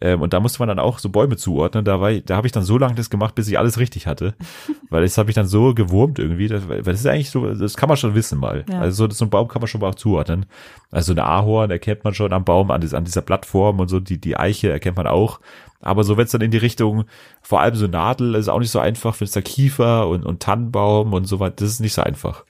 [0.00, 1.84] Ähm, und da musste man dann auch so Bäume zuordnen.
[1.84, 4.34] Da war da habe ich dann so lange das gemacht, bis ich alles richtig hatte,
[4.90, 6.48] weil das habe ich dann so gewurmt irgendwie.
[6.48, 8.64] Das, weil das ist eigentlich so, das kann man schon wissen mal.
[8.68, 8.80] Ja.
[8.80, 10.46] Also so, so ein Baum kann man schon mal auch zuordnen.
[10.90, 14.00] Also eine Ahorn erkennt man schon am Baum, an, an dieser Blattform und so.
[14.00, 15.40] Die die Eiche erkennt man auch.
[15.80, 17.04] Aber so wenn es dann in die Richtung,
[17.42, 20.42] vor allem so Nadel, ist auch nicht so einfach, wenn es da Kiefer und, und
[20.42, 22.44] Tannenbaum und so weiter, das ist nicht so einfach.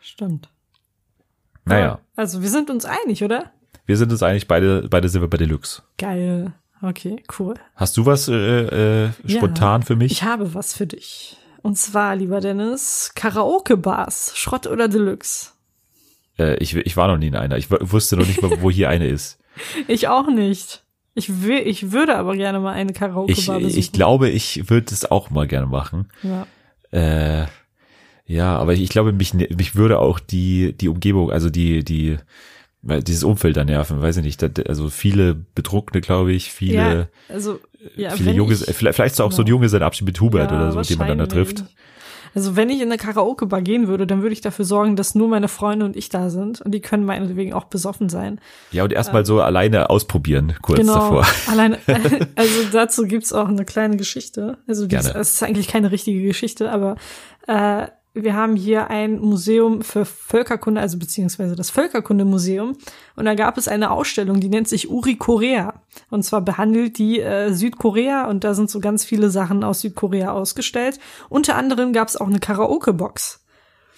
[0.00, 0.48] Stimmt.
[1.64, 3.52] Naja, Also wir sind uns einig, oder?
[3.86, 5.82] wir sind uns eigentlich beide, beide sind wir bei Deluxe.
[5.98, 6.52] Geil.
[6.82, 7.54] Okay, cool.
[7.76, 9.36] Hast du was äh, äh, Ja.
[9.38, 10.10] spontan für mich?
[10.12, 11.36] Ich habe was für dich.
[11.62, 15.50] Und zwar, lieber Dennis, Karaoke-Bars, Schrott oder Deluxe?
[16.38, 17.56] Äh, ich, ich war noch nie in einer.
[17.56, 19.38] Ich wusste noch nicht mal, wo hier eine ist.
[19.86, 20.82] Ich auch nicht.
[21.14, 23.78] Ich will, ich würde aber gerne mal eine Ich, Karaoke-Bar besuchen.
[23.78, 26.08] ich glaube, ich würde es auch mal gerne machen.
[26.22, 26.46] Ja.
[26.90, 27.46] Äh,
[28.24, 32.16] ja, aber ich glaube, mich, mich würde auch die, die Umgebung, also die, die,
[32.82, 34.42] weil dieses Umfeld da nerven, weiß ich nicht.
[34.42, 37.58] da- Also viele Betrunkene, glaube ich, viele, ja, also,
[37.96, 39.54] ja, viele junge, ich- vielleicht, vielleicht auch so ein Genau.
[39.56, 41.64] Junggesellenabschied mit Hubert Ja, oder so, den man dann da trifft.
[42.34, 45.28] Also wenn ich in eine Karaoke-Bar gehen würde, dann würde ich dafür sorgen, dass nur
[45.28, 46.62] meine Freunde und ich da sind.
[46.62, 48.40] Und die können meinetwegen auch besoffen sein.
[48.70, 50.94] Ja, und erstmal so alleine ausprobieren, kurz genau.
[50.94, 51.26] davor.
[51.48, 51.76] Allein,
[52.34, 54.56] also dazu gibt's auch eine kleine Geschichte.
[54.66, 55.20] Also die ist, Gerne.
[55.20, 56.96] es ist eigentlich keine richtige Geschichte, aber
[57.46, 62.76] äh, wir haben hier ein Museum für Völkerkunde, also beziehungsweise das Völkerkundemuseum.
[63.16, 65.80] Und da gab es eine Ausstellung, die nennt sich Uri Korea.
[66.10, 70.32] Und zwar behandelt die äh, Südkorea und da sind so ganz viele Sachen aus Südkorea
[70.32, 70.98] ausgestellt.
[71.30, 73.40] Unter anderem gab's auch eine Karaoke-Box.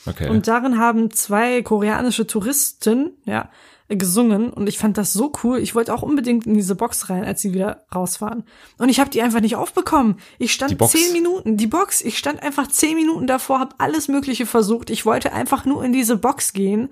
[0.06, 0.28] Okay.
[0.28, 3.48] Und darin haben zwei koreanische Touristen, ja,
[3.88, 5.58] gesungen und ich fand das so cool.
[5.58, 8.44] Ich wollte auch unbedingt in diese Box rein, als sie wieder raus waren.
[8.78, 10.16] Und ich habe die einfach nicht aufbekommen.
[10.38, 14.46] Ich stand zehn Minuten, die Box, ich stand einfach zehn Minuten davor, habe alles Mögliche
[14.46, 14.88] versucht.
[14.90, 16.88] Ich wollte einfach nur in diese Box gehen.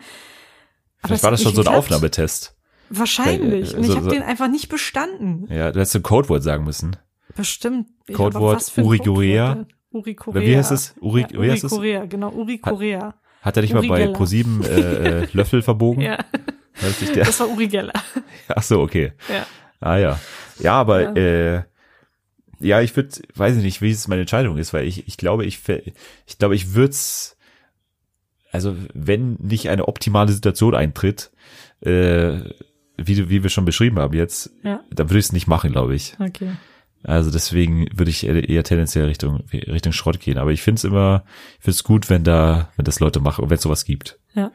[1.01, 1.79] Aber vielleicht war hat das schon so ein geklappt.
[1.79, 2.57] Aufnahmetest.
[2.91, 3.73] Wahrscheinlich.
[3.73, 5.47] Äh, Und ich habe den einfach nicht bestanden.
[5.51, 6.97] Ja, du hättest ein Codewort sagen müssen.
[7.35, 7.89] Bestimmt.
[8.07, 9.65] Ich- Codewort Uri Korea?
[9.91, 10.43] Uri Korea.
[10.43, 10.95] Wie heißt es?
[11.01, 11.61] Uri, ja, Uri?
[11.61, 12.31] Korea, genau.
[12.33, 13.15] Uri Korea.
[13.41, 14.13] Hat er nicht mal Uri bei Geller.
[14.13, 16.01] ProSieben äh, äh, Löffel verbogen?
[16.03, 16.19] Ja,
[16.83, 17.93] Hat sich der, das war Uri Geller.
[18.49, 19.13] ach so, okay.
[19.29, 19.47] Ja.
[19.81, 20.21] Ah ja.
[20.59, 21.57] Ja, aber Ja.
[21.59, 21.63] äh,
[22.61, 25.45] ja, ich würde, weiß ich nicht, wie es meine Entscheidung ist, weil ich, ich glaube,
[25.45, 25.61] ich,
[26.27, 26.95] ich glaube, ich würde
[28.51, 31.31] also wenn nicht eine optimale Situation eintritt,
[31.81, 32.41] äh,
[32.99, 34.81] wie, du- wie wir schon beschrieben haben jetzt, Ja.
[34.91, 36.15] dann würde ich es nicht machen, glaube ich.
[36.21, 36.53] Okay.
[37.03, 40.39] Also deswegen würde ich eher, eher tendenziell Richtung Richtung Schrott gehen.
[40.39, 41.25] Aber ich finde es immer,
[41.59, 44.21] ich finde es gut, wenn da, wenn das Leute machen, wenn es sowas gibt.
[44.35, 44.53] Ja.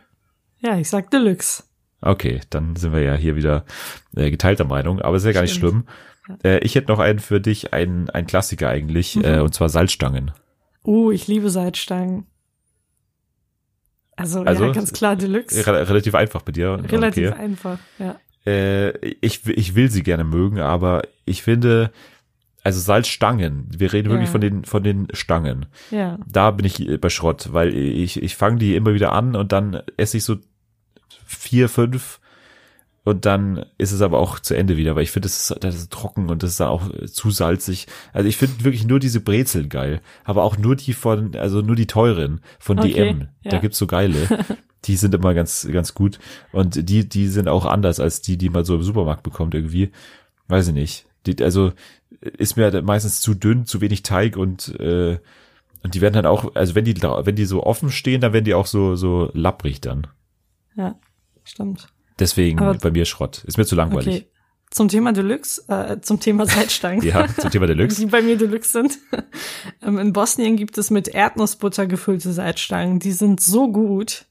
[0.59, 1.63] Ja, ich sag Deluxe.
[2.01, 3.65] Okay, dann sind wir ja hier wieder
[4.15, 5.85] äh, geteilter Meinung, aber ist ja gar nicht Stimmt.
[6.27, 6.37] schlimm.
[6.43, 9.23] Äh, ich hätte noch einen für dich, einen, einen Klassiker eigentlich, Mhm.
[9.25, 10.31] äh, und zwar Salzstangen.
[10.85, 12.27] Uh, ich liebe Salzstangen.
[14.15, 15.65] Also, Also, ja, ganz klar Deluxe.
[15.67, 16.79] Re relativ einfach bei dir.
[16.89, 17.39] Relativ Okay.
[17.39, 18.19] einfach, ja.
[18.45, 21.91] Äh, ich, ich will sie gerne mögen, aber ich finde,
[22.63, 24.31] also Salzstangen, wir reden wirklich Ja.
[24.31, 25.65] von den, von den Stangen.
[25.91, 26.17] Ja.
[26.27, 29.51] Da bin ich äh, bei Schrott, weil ich, ich fange die immer wieder an und
[29.51, 30.37] dann esse ich so
[31.25, 32.19] vier, fünf
[33.07, 35.75] und dann ist es aber auch zu Ende wieder, weil ich finde, das ist, das
[35.75, 37.87] ist trocken und das ist dann auch äh, zu salzig.
[38.11, 41.77] Also ich finde wirklich nur diese Brezeln geil, aber auch nur die von, also nur
[41.77, 43.27] die teuren von Okay, DM.
[43.45, 43.57] Da ja.
[43.59, 44.45] gibt's so geile.
[44.85, 46.19] Die sind immer ganz, ganz gut.
[46.51, 49.91] Und die, die sind auch anders als die, die man so im Supermarkt bekommt irgendwie.
[50.47, 51.05] Weiß ich nicht.
[51.25, 51.73] Die, also
[52.21, 55.17] ist mir meistens zu dünn, zu wenig Teig und äh,
[55.83, 58.45] und die werden dann auch, also wenn die wenn die so offen stehen, dann werden
[58.45, 60.07] die auch so so lapprig dann.
[60.77, 60.95] Ja.
[61.43, 61.87] Stimmt.
[62.19, 63.43] Deswegen Aber- bei mir Schrott.
[63.45, 64.07] Ist mir zu langweilig.
[64.07, 64.27] Okay.
[64.71, 67.01] zum Thema Deluxe, äh, zum Thema Salzstangen.
[67.03, 67.99] Ja, zum Thema Deluxe.
[68.01, 68.97] Die bei mir Deluxe sind.
[69.81, 72.99] ähm, in Bosnien gibt es mit Erdnussbutter gefüllte Salzstangen.
[72.99, 74.25] Die sind so gut.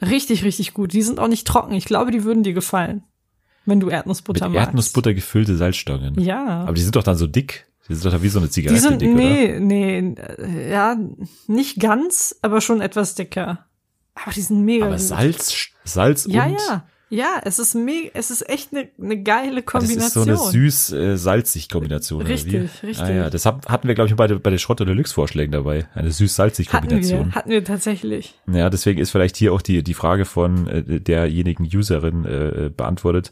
[0.00, 0.92] Richtig, richtig gut.
[0.92, 1.74] Die sind auch nicht trocken.
[1.74, 3.02] Ich glaube, die würden dir gefallen,
[3.64, 4.68] wenn du Erdnussbutter Mit magst.
[4.68, 6.20] Erdnussbutter gefüllte Salzstangen.
[6.20, 6.60] Ja.
[6.64, 7.66] Aber die sind doch dann so dick.
[7.88, 9.18] Die sind doch wie so eine die Zigarette sind, dick, oder?
[9.22, 10.96] nee, nee, ja,
[11.46, 13.66] nicht ganz, aber schon etwas dicker.
[14.22, 15.04] Aber die sind mega Aber gut.
[15.04, 16.86] Salz, Salz Ja, und ja.
[17.08, 20.28] Ja, es ist mega, es ist echt eine ne geile Ah, das ist so Kombination.
[20.28, 22.20] eine süß-salzig Kombination.
[22.22, 22.52] oder Richtig,
[22.82, 22.86] wie?
[22.86, 22.98] richtig.
[23.06, 25.86] Ah, ja, das hab, hatten wir glaube ich bei, bei den Schrott- oder Deluxe-Vorschlägen dabei.
[25.94, 27.26] Eine süß-salzig hatten Kombination.
[27.26, 28.34] wir, hatten wir tatsächlich.
[28.52, 33.30] Ja, deswegen ist vielleicht hier auch die, die Frage von äh, derjenigen Userin äh, beantwortet,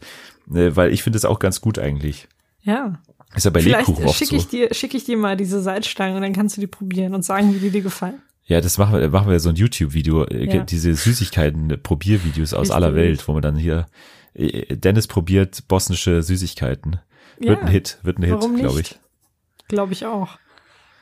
[0.53, 2.29] äh, weil ich finde es auch ganz gut eigentlich.
[2.61, 2.99] Ja.
[3.35, 4.37] Ist ja bei Vielleicht Lebkuchen oft schicke so.
[4.37, 7.25] ich dir, schicke ich dir mal diese Salzstangen und dann kannst du die probieren und
[7.25, 8.21] sagen, wie die dir gefallen.
[8.47, 10.63] Ja, das machen wir, machen wir so ein YouTube-Video, äh, Ja.
[10.63, 12.75] diese Süßigkeiten-Probiervideos aus Richtig.
[12.75, 13.87] aller Welt, wo man dann hier,
[14.33, 16.99] äh, Dennis probiert bosnische Süßigkeiten.
[17.39, 18.91] Wird Ja, ein Hit, wird ein Hit, Warum glaube nicht?
[18.91, 19.67] ich.
[19.67, 20.37] Glaube ich auch.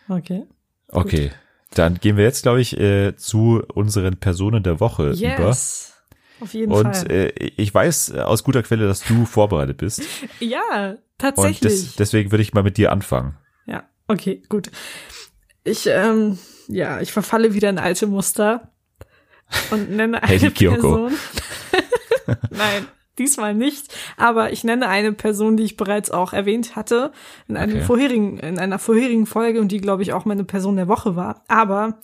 [0.08, 0.44] Okay.
[0.90, 1.32] Okay,
[1.74, 5.18] dann gehen wir jetzt, glaube ich, äh, zu unseren Personen der Woche über.
[5.48, 5.90] Yes.
[6.40, 7.12] Auf jeden Und Fall.
[7.12, 7.28] äh,
[7.58, 10.02] ich weiß aus guter Quelle, dass du vorbereitet bist.
[10.40, 11.60] ja, Und tatsächlich.
[11.60, 13.38] des, deswegen würde ich mal mit dir anfangen.
[13.66, 14.72] Ja, okay, gut.
[15.64, 16.38] Ich, ähm,
[16.68, 18.70] ja, ich verfalle wieder in alte Muster
[19.72, 20.52] und nenne eine.
[20.52, 21.14] Person.
[22.50, 22.88] Nein,
[23.20, 23.94] diesmal nicht.
[24.18, 27.12] Aber ich nenne eine Person, die ich bereits auch erwähnt hatte
[27.48, 27.86] in einem Okay.
[27.86, 31.44] vorherigen, in einer vorherigen Folge und die, glaube ich, auch meine Person der Woche war.
[31.48, 32.00] Aber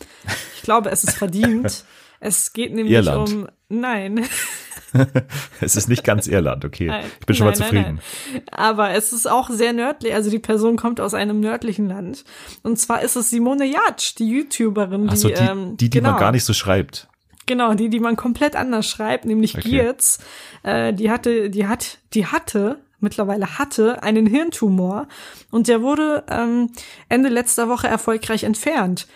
[0.56, 1.86] ich glaube, es ist verdient.
[2.22, 3.30] Es geht nämlich Irland.
[3.34, 4.26] um, nein,
[5.62, 6.88] Es ist nicht ganz Irland, okay.
[6.88, 8.02] Nein, ich bin schon mal nein, nein, zufrieden.
[8.34, 8.42] nein.
[8.52, 10.14] Aber es ist auch sehr nördlich.
[10.14, 12.24] Also die Person kommt aus einem nördlichen Land.
[12.64, 16.00] Und zwar ist es Simone Jatsch, die YouTuberin, die, Ach so, die, ähm, die, die
[16.00, 17.08] genau, man gar nicht so schreibt.
[17.46, 19.70] Genau, die, die man komplett anders schreibt, nämlich Okay.
[19.70, 20.20] Giertz.
[20.64, 25.08] Äh, die hatte, die hat, die hatte, mittlerweile hatte einen Hirntumor
[25.50, 26.70] und der wurde ähm,
[27.08, 29.08] Ende letzter Woche erfolgreich entfernt.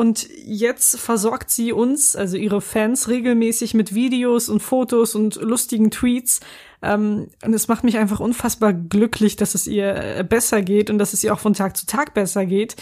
[0.00, 5.90] Und jetzt versorgt sie uns, also ihre Fans, regelmäßig mit Videos und Fotos und lustigen
[5.90, 6.40] Tweets.
[6.80, 10.96] Ähm, und es macht mich einfach unfassbar glücklich, dass es ihr äh, besser geht und
[10.96, 12.76] dass es ihr auch von Tag zu Tag besser geht.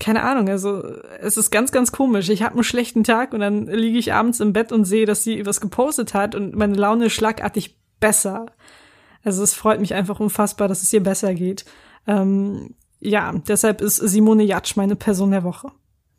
[0.00, 0.82] Keine Ahnung, also
[1.20, 2.28] es ist ganz, ganz komisch.
[2.28, 5.22] Ich habe einen schlechten Tag und dann liege ich abends im Bett und sehe, dass
[5.22, 8.46] sie was gepostet hat und meine Laune ist schlagartig besser.
[9.22, 11.66] Also es freut mich einfach unfassbar, dass es ihr besser geht.
[12.08, 15.70] Ähm, ja, deshalb ist Simone Jatsch meine Person der Woche.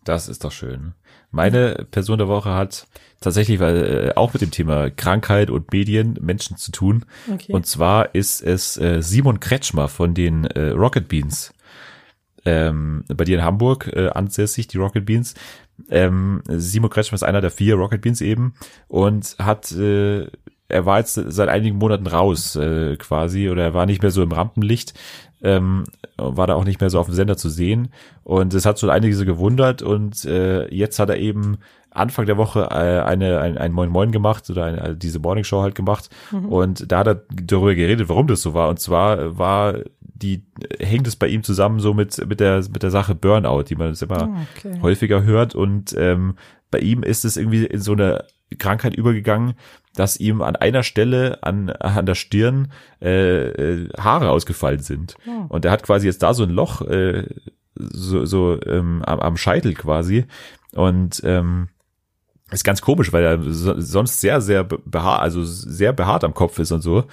[0.09, 0.93] Das ist doch schön.
[1.29, 2.87] Meine Person der Woche hat
[3.21, 7.05] tatsächlich weil, äh, auch mit dem Thema Krankheit und Medien Menschen zu tun.
[7.31, 7.53] Okay.
[7.53, 11.53] Und zwar ist es äh, Simon Kretschmer von den äh, Rocket Beans.
[12.43, 15.35] Ähm, bei dir in Hamburg äh, ansässig, die Rocket Beans.
[15.91, 18.55] Ähm, Simon Kretschmer ist einer der vier Rocket Beans eben
[18.87, 20.25] und hat, äh,
[20.69, 24.23] er war jetzt seit einigen Monaten raus äh, quasi oder er war nicht mehr so
[24.23, 24.95] im Rampenlicht,
[25.41, 25.83] ähm,
[26.17, 27.89] war da auch nicht mehr so auf dem Sender zu sehen.
[28.23, 29.81] Und es hat so einige so gewundert.
[29.81, 31.57] Und äh, jetzt hat er eben
[31.91, 35.43] Anfang der Woche äh, eine, ein, ein Moin Moin gemacht oder eine, also diese Morning
[35.43, 36.09] Show halt gemacht.
[36.31, 38.69] Und da hat er darüber geredet, warum das so war.
[38.69, 40.43] Und zwar war die
[40.79, 43.87] hängt es bei ihm zusammen so mit mit der mit der Sache Burnout, die man
[43.87, 44.77] jetzt immer Ah, okay.
[44.81, 45.55] häufiger hört.
[45.55, 46.35] Und ähm,
[46.71, 48.25] bei ihm ist es irgendwie in so eine
[48.57, 49.53] Krankheit übergegangen,
[49.95, 52.71] dass ihm an einer Stelle an, an der Stirn
[53.01, 55.15] äh, äh, Haare ausgefallen sind.
[55.27, 55.45] Oh.
[55.49, 57.25] Und er hat quasi jetzt da so ein Loch äh,
[57.75, 60.25] so, so ähm, am, am Scheitel quasi.
[60.73, 61.69] Und ähm,
[62.51, 66.59] ist ganz komisch, weil er so, sonst sehr, sehr behaart, also sehr behaart am Kopf
[66.59, 67.05] ist und so.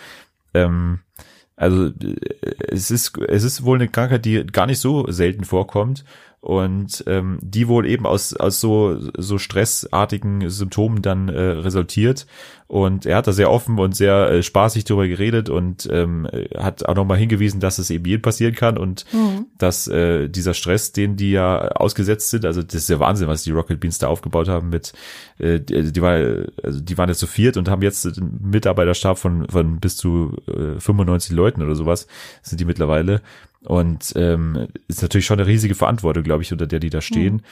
[0.54, 1.00] Ähm,
[1.56, 2.16] also äh,
[2.68, 6.04] es ist es ist wohl eine Krankheit, die gar nicht so selten vorkommt
[6.46, 12.26] und ähm, die wohl eben aus aus so so stressartigen Symptomen dann äh, resultiert
[12.68, 16.86] und er hat da sehr offen und sehr äh, spaßig darüber geredet und ähm, hat
[16.86, 19.46] auch nochmal hingewiesen, dass es eben jedem passieren kann und Mhm.
[19.58, 23.42] dass äh, dieser Stress, den die ja ausgesetzt sind, also das ist ja Wahnsinn, was
[23.42, 24.92] die Rocket Beans da aufgebaut haben mit,
[25.38, 26.14] äh, die, die, war,
[26.62, 30.36] also die waren jetzt zu viert und haben jetzt einen Mitarbeiterstab von, von bis zu
[30.46, 32.06] äh, 95 Leuten oder sowas,
[32.42, 33.20] sind die mittlerweile.
[33.66, 37.42] Und ähm, ist natürlich schon eine riesige Verantwortung, glaube ich, unter der die da stehen.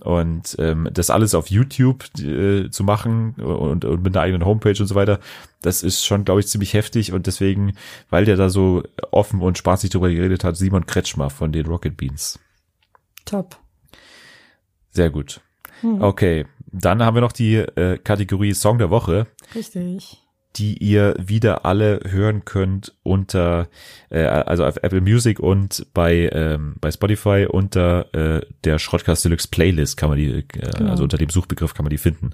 [0.00, 4.76] Und ähm, das alles auf YouTube äh, zu machen und, und mit einer eigenen Homepage
[4.80, 5.20] und so weiter,
[5.62, 7.12] das ist schon, glaube ich, ziemlich heftig.
[7.12, 7.74] Und deswegen,
[8.10, 11.96] weil der da so offen und spaßig drüber geredet hat, Simon Kretschmer von den Rocket
[11.96, 12.40] Beans.
[13.24, 13.56] Top.
[14.90, 15.40] Sehr gut.
[15.80, 16.02] Hm.
[16.02, 20.23] Okay, dann haben wir noch die äh, Kategorie Song der Woche, Richtig.
[20.56, 23.68] Die ihr wieder alle hören könnt unter,
[24.10, 29.48] äh, also auf Apple Music und bei ähm, bei Spotify unter äh, der Schrottcast Deluxe
[29.48, 30.90] Playlist kann man die, äh, Genau.
[30.90, 32.30] also unter dem Suchbegriff kann man die finden.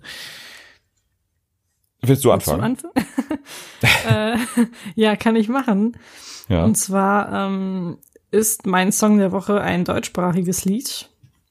[2.02, 2.76] Willst du Willst du anfangen?
[2.82, 2.94] anfangen?
[4.08, 5.96] äh, ja, kann ich machen.
[6.48, 6.64] Ja.
[6.64, 7.98] Und zwar ähm,
[8.30, 11.10] ist mein Song der Woche ein deutschsprachiges Lied.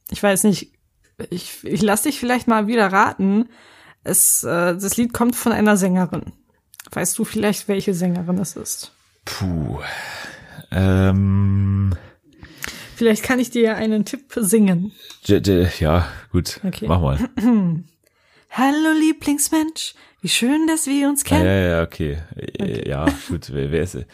[0.09, 0.72] Ich weiß nicht,
[1.30, 3.49] ich, ich lass dich vielleicht mal wieder raten.
[4.03, 6.32] Es, äh, das Lied kommt von einer Sängerin.
[6.92, 8.92] Weißt du vielleicht, welche Sängerin es ist?
[9.26, 9.80] Puh.
[10.72, 11.96] Ähm,
[12.96, 14.92] Vielleicht kann ich dir einen Tipp singen.
[15.26, 16.60] ja, gut.
[16.66, 16.86] Okay.
[16.88, 17.18] Mach mal.
[18.52, 21.46] Hallo Lieblingsmensch, wie schön, dass wir uns kennen.
[21.46, 22.18] ja, ja, okay.
[22.36, 23.52] Äh, Ja, gut.
[23.54, 24.06] Wer, wer ist äh,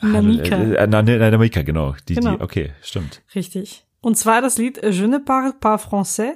[0.00, 0.56] Namika.
[0.56, 1.94] Äh, na, na, Namika, genau.
[2.08, 2.36] Die, Genau.
[2.36, 3.22] die, okay, stimmt.
[3.34, 3.84] Richtig.
[4.00, 6.32] Und zwar das Lied Je ne parle pas français.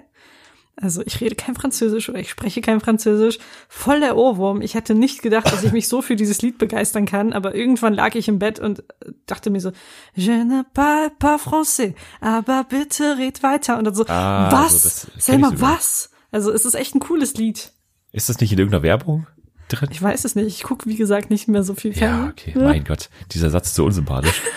[0.83, 3.39] Also ich rede kein Französisch oder ich spreche kein Französisch.
[3.68, 4.62] Voll der Ohrwurm.
[4.62, 7.93] Ich hätte nicht gedacht, dass ich mich so für dieses Lied begeistern kann, aber irgendwann
[7.95, 8.83] lag ich im Bett und
[9.26, 9.72] dachte mir so,
[10.14, 13.76] Je ne parle pas français, aber bitte red weiter.
[13.78, 14.72] Und dann so, Ah, was?
[14.72, 16.11] so, das kenn ich Selma, was?
[16.31, 17.72] Also es ist echt ein cooles Lied.
[18.12, 19.26] Ist das nicht in irgendeiner Werbung
[19.68, 19.89] drin?
[19.93, 20.47] Ich weiß es nicht.
[20.47, 22.31] Ich gucke, wie gesagt, nicht mehr so viel Ja, Fernsehen.
[22.31, 22.53] okay.
[22.57, 24.41] Mein Gott, dieser Satz ist so unsympathisch.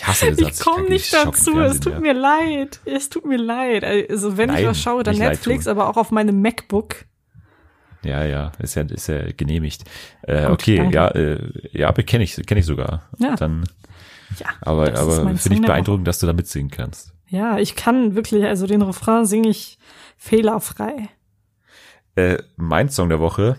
[0.00, 0.60] Ich hasse den Satz.
[0.60, 2.14] Ich komme nicht dazu, es tut mehr.
[2.14, 2.80] mir leid.
[2.86, 3.84] Es tut mir leid.
[3.84, 7.04] Also wenn Nein, ich was schaue, dann Netflix, aber auch auf meinem MacBook.
[8.02, 9.84] Ja, ja, ist ja, ist ja genehmigt.
[10.22, 10.94] Äh, Gut, okay, danke.
[10.94, 11.38] ja, äh,
[11.72, 13.10] ja, kenne ich, kenne ich sogar.
[13.18, 13.36] Ja.
[13.36, 13.64] Dann,
[14.38, 17.12] Ja, aber, aber finde ich beeindruckend, dass du da mitsingen kannst.
[17.28, 19.78] Ja, ich kann wirklich, also den Refrain singe ich
[20.16, 21.10] fehlerfrei.
[22.16, 23.56] Äh, mein Song der Woche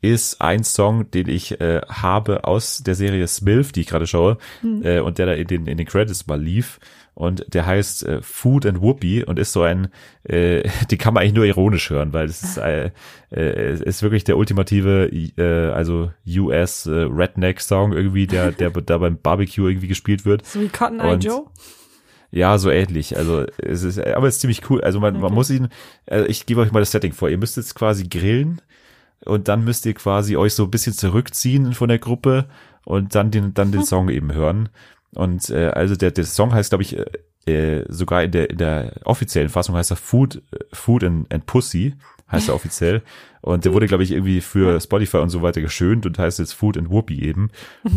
[0.00, 4.38] ist ein Song, den ich äh, habe aus der Serie Smilf, die ich gerade schaue,
[4.82, 6.78] äh, und der da in den, in den Credits mal lief.
[7.14, 9.88] Und der heißt äh, Food and Whoopi und ist so ein,
[10.22, 12.92] äh, die kann man eigentlich nur ironisch hören, weil es ist, äh,
[13.32, 18.98] äh, ist wirklich der ultimative, äh, also US äh, Redneck Song irgendwie, der, der da
[18.98, 20.46] beim Barbecue irgendwie gespielt wird.
[20.46, 21.46] So wie Cotton Eye Joe.
[22.30, 23.16] Ja, so ähnlich.
[23.16, 24.82] Also es ist, aber es ist ziemlich cool.
[24.82, 25.34] Also man, man Okay.
[25.34, 25.68] muss ihn,
[26.06, 27.30] äh, ich gebe euch mal das Setting vor.
[27.30, 28.60] Ihr müsst jetzt quasi grillen
[29.24, 32.46] und dann müsst ihr quasi euch so ein bisschen zurückziehen von der Gruppe
[32.84, 34.68] und dann den, dann den Song eben hören.
[35.14, 37.04] Und äh, also der, der Song heißt, glaube ich, äh,
[37.46, 40.42] äh, sogar in der, in der offiziellen Fassung heißt er Food,
[40.72, 41.94] Food and, and Pussy,
[42.30, 43.02] heißt er offiziell.
[43.40, 46.52] Und der wurde, glaube ich, irgendwie für Spotify und so weiter geschönt und heißt jetzt
[46.52, 47.50] Food and Whoopi eben.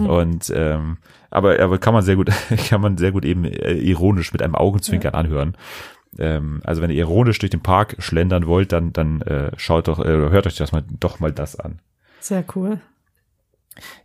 [0.08, 0.98] Und ähm,
[1.30, 2.30] aber, aber kann man sehr gut,
[2.70, 5.56] kann man sehr gut eben äh, ironisch mit einem Augenzwinkern anhören.
[6.20, 10.00] Ähm, also wenn ihr ironisch durch den Park schlendern wollt, dann, dann äh, schaut doch,
[10.00, 11.80] äh, hört euch das mal doch mal das an.
[12.20, 12.80] Sehr cool.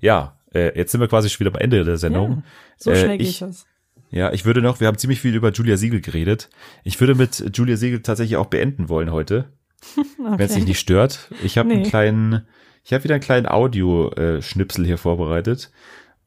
[0.00, 2.30] Ja, äh, jetzt sind wir quasi schon wieder am Ende der Sendung.
[2.30, 2.42] Ja,
[2.76, 3.66] so Äh, schnell geht ich- das.
[4.10, 6.48] Ja, ich würde noch, wir haben ziemlich viel über Julia Siegel geredet.
[6.84, 9.52] Ich würde mit Julia Siegel tatsächlich auch beenden wollen heute,
[10.18, 11.30] wenn es dich nicht stört.
[11.42, 11.88] Ich habe einen Nee.
[11.88, 12.46] kleinen,
[12.84, 15.72] ich habe wieder einen kleinen Audioschnipsel hier vorbereitet.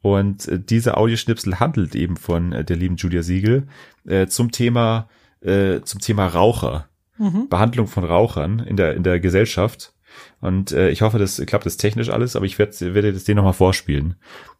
[0.02, 3.66] Und äh, dieser Audioschnipsel handelt eben von äh, der lieben Julia Siegel
[4.06, 5.08] äh, zum Thema,
[5.42, 6.88] äh, zum Thema Raucher.
[7.18, 7.48] Mhm.
[7.48, 9.92] Behandlung von Rauchern in der, in der Gesellschaft.
[10.40, 13.36] Und äh, ich hoffe, das klappt das technisch alles, aber ich werde werd das den
[13.36, 14.16] nochmal vorspielen.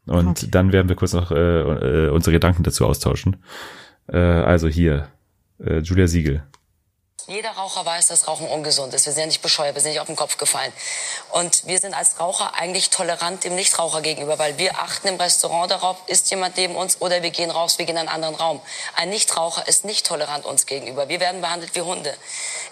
[0.07, 0.49] Und Okay.
[0.51, 3.37] dann werden wir kurz noch äh, äh, unsere Gedanken dazu austauschen.
[4.09, 5.09] Äh, also hier,
[5.59, 6.43] äh, Julia Siegel.
[7.27, 9.07] Jeder Raucher weiß, dass Rauchen ungesund ist.
[9.07, 10.73] Wir sind ja nicht bescheuert, wir sind nicht auf den Kopf gefallen.
[11.31, 15.71] Und wir sind als Raucher eigentlich tolerant dem Nichtraucher gegenüber, weil wir achten im Restaurant
[15.71, 18.61] darauf, ist jemand neben uns oder wir gehen raus, wir gehen in einen anderen Raum.
[18.97, 21.09] Ein Nichtraucher ist nicht tolerant uns gegenüber.
[21.09, 22.17] Wir werden behandelt wie Hunde.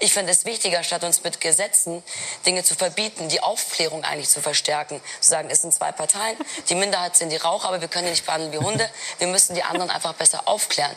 [0.01, 2.03] Ich finde es wichtiger, statt uns mit Gesetzen
[2.47, 5.01] Dinge zu verbieten, die Aufklärung eigentlich zu verstärken.
[5.21, 6.37] Zu sagen, es sind zwei Parteien,
[6.69, 8.89] die Minderheit sind die Raucher, aber wir können die nicht behandeln wie Hunde.
[9.19, 10.97] Wir müssen die anderen einfach besser aufklären.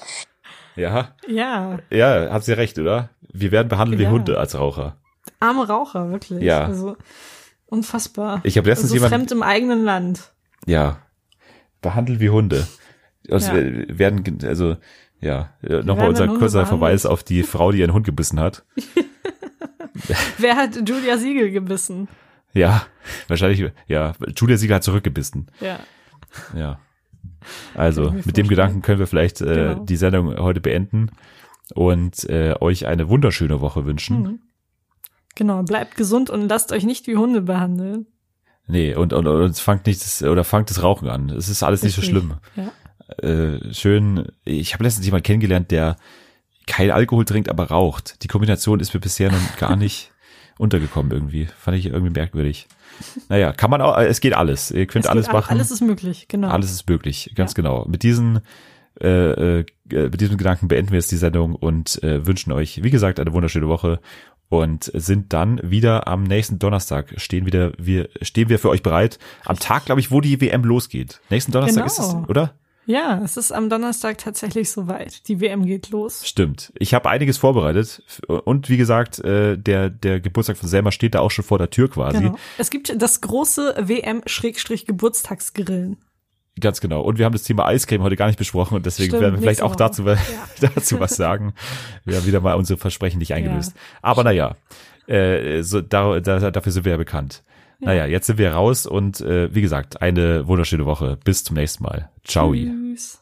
[0.76, 3.10] Ja, Ja, ja, hat sie recht, oder?
[3.34, 4.10] Wir werden behandelt wie Ja.
[4.12, 4.98] Hunde als Raucher.
[5.40, 6.42] arme Raucher, wirklich.
[6.44, 6.66] Ja.
[6.66, 6.98] Also,
[7.68, 8.42] unfassbar.
[8.44, 10.32] Ich habe letztens also jemand- fremd im eigenen Land.
[10.66, 11.00] Ja,
[11.82, 12.68] behandelt wie Hunde.
[13.30, 13.56] Also Ja.
[13.56, 14.78] wir werden, also
[15.20, 16.66] ja, äh, nochmal unser kurzer.
[16.66, 18.64] Verweis auf die Frau, die ihren Hund gebissen hat.
[20.38, 22.08] Wer hat Julia Siegel gebissen?
[22.54, 22.86] Ja,
[23.28, 25.48] wahrscheinlich, ja, Julia Sieger hat zurückgebissen.
[25.60, 25.80] Ja.
[26.56, 26.80] Ja.
[27.76, 28.48] Also, mit dem.
[28.48, 29.86] Gedanken können wir vielleicht äh, Genau.
[29.86, 31.12] die Sendung heute beenden
[31.74, 34.22] und äh, euch eine wunderschöne Woche wünschen.
[34.22, 34.40] Mhm.
[35.36, 38.08] Genau, bleibt gesund und lasst euch nicht wie Hunde behandeln.
[38.68, 41.30] Nee, und, und, und fangt nicht das, oder fangt das Rauchen an.
[41.30, 42.18] Es ist alles nicht so Richtig.
[42.20, 42.36] schlimm.
[42.56, 43.28] Ja.
[43.28, 45.98] Äh, schön, ich habe letztens jemanden kennengelernt, der
[46.68, 48.24] kein Alkohol trinkt, aber raucht.
[48.24, 50.12] Die Kombination ist mir bisher noch gar nicht
[50.62, 51.48] untergekommen irgendwie.
[51.58, 52.68] Fand ich irgendwie merkwürdig.
[53.30, 54.72] Naja, kann man auch, es geht alles.
[54.72, 55.52] Ihr könnt Es alles all- machen.
[55.52, 56.50] Alles ist möglich, genau.
[56.50, 57.86] Alles ist möglich, ganz genau.
[57.90, 58.40] Mit diesen,
[59.02, 62.92] äh, äh, mit diesem Gedanken beenden wir jetzt die Sendung und äh, wünschen euch, wie
[62.92, 64.00] gesagt, eine wunderschöne Woche
[64.50, 69.18] und sind dann wieder am nächsten Donnerstag stehen wieder wir stehen wir für euch bereit
[69.46, 71.22] am Tag, glaube ich, wo die WM losgeht.
[71.30, 71.86] Nächsten Donnerstag Genau.
[71.88, 72.54] ist es, oder?
[72.86, 75.28] Ja, es ist am Donnerstag tatsächlich soweit.
[75.28, 76.28] Die WM geht los.
[76.28, 76.74] Stimmt.
[76.78, 81.20] Ich habe einiges vorbereitet und wie gesagt, äh, der der Geburtstag von Selma steht da
[81.20, 82.20] auch schon vor der Tür quasi.
[82.20, 82.36] Genau.
[82.58, 85.98] Es gibt das große WM-Geburtstagsgrillen.
[86.60, 87.02] Ganz genau.
[87.02, 89.42] Und wir haben das Thema Eiscreme heute gar nicht besprochen und deswegen Stimmt, werden wir
[89.42, 90.18] vielleicht auch dazu, Woche.
[90.76, 91.54] dazu was sagen.
[92.04, 93.74] Wir haben wieder mal unsere Versprechen nicht eingelöst.
[94.02, 94.58] Aber naja,
[95.08, 97.44] äh, so, da, da, dafür sind wir ja bekannt.
[97.82, 101.18] Naja, jetzt sind wir raus und äh, wie gesagt, eine wunderschöne Woche.
[101.24, 102.10] Bis zum nächsten Mal.
[102.24, 102.54] Ciao.
[102.54, 103.21] Tschüss.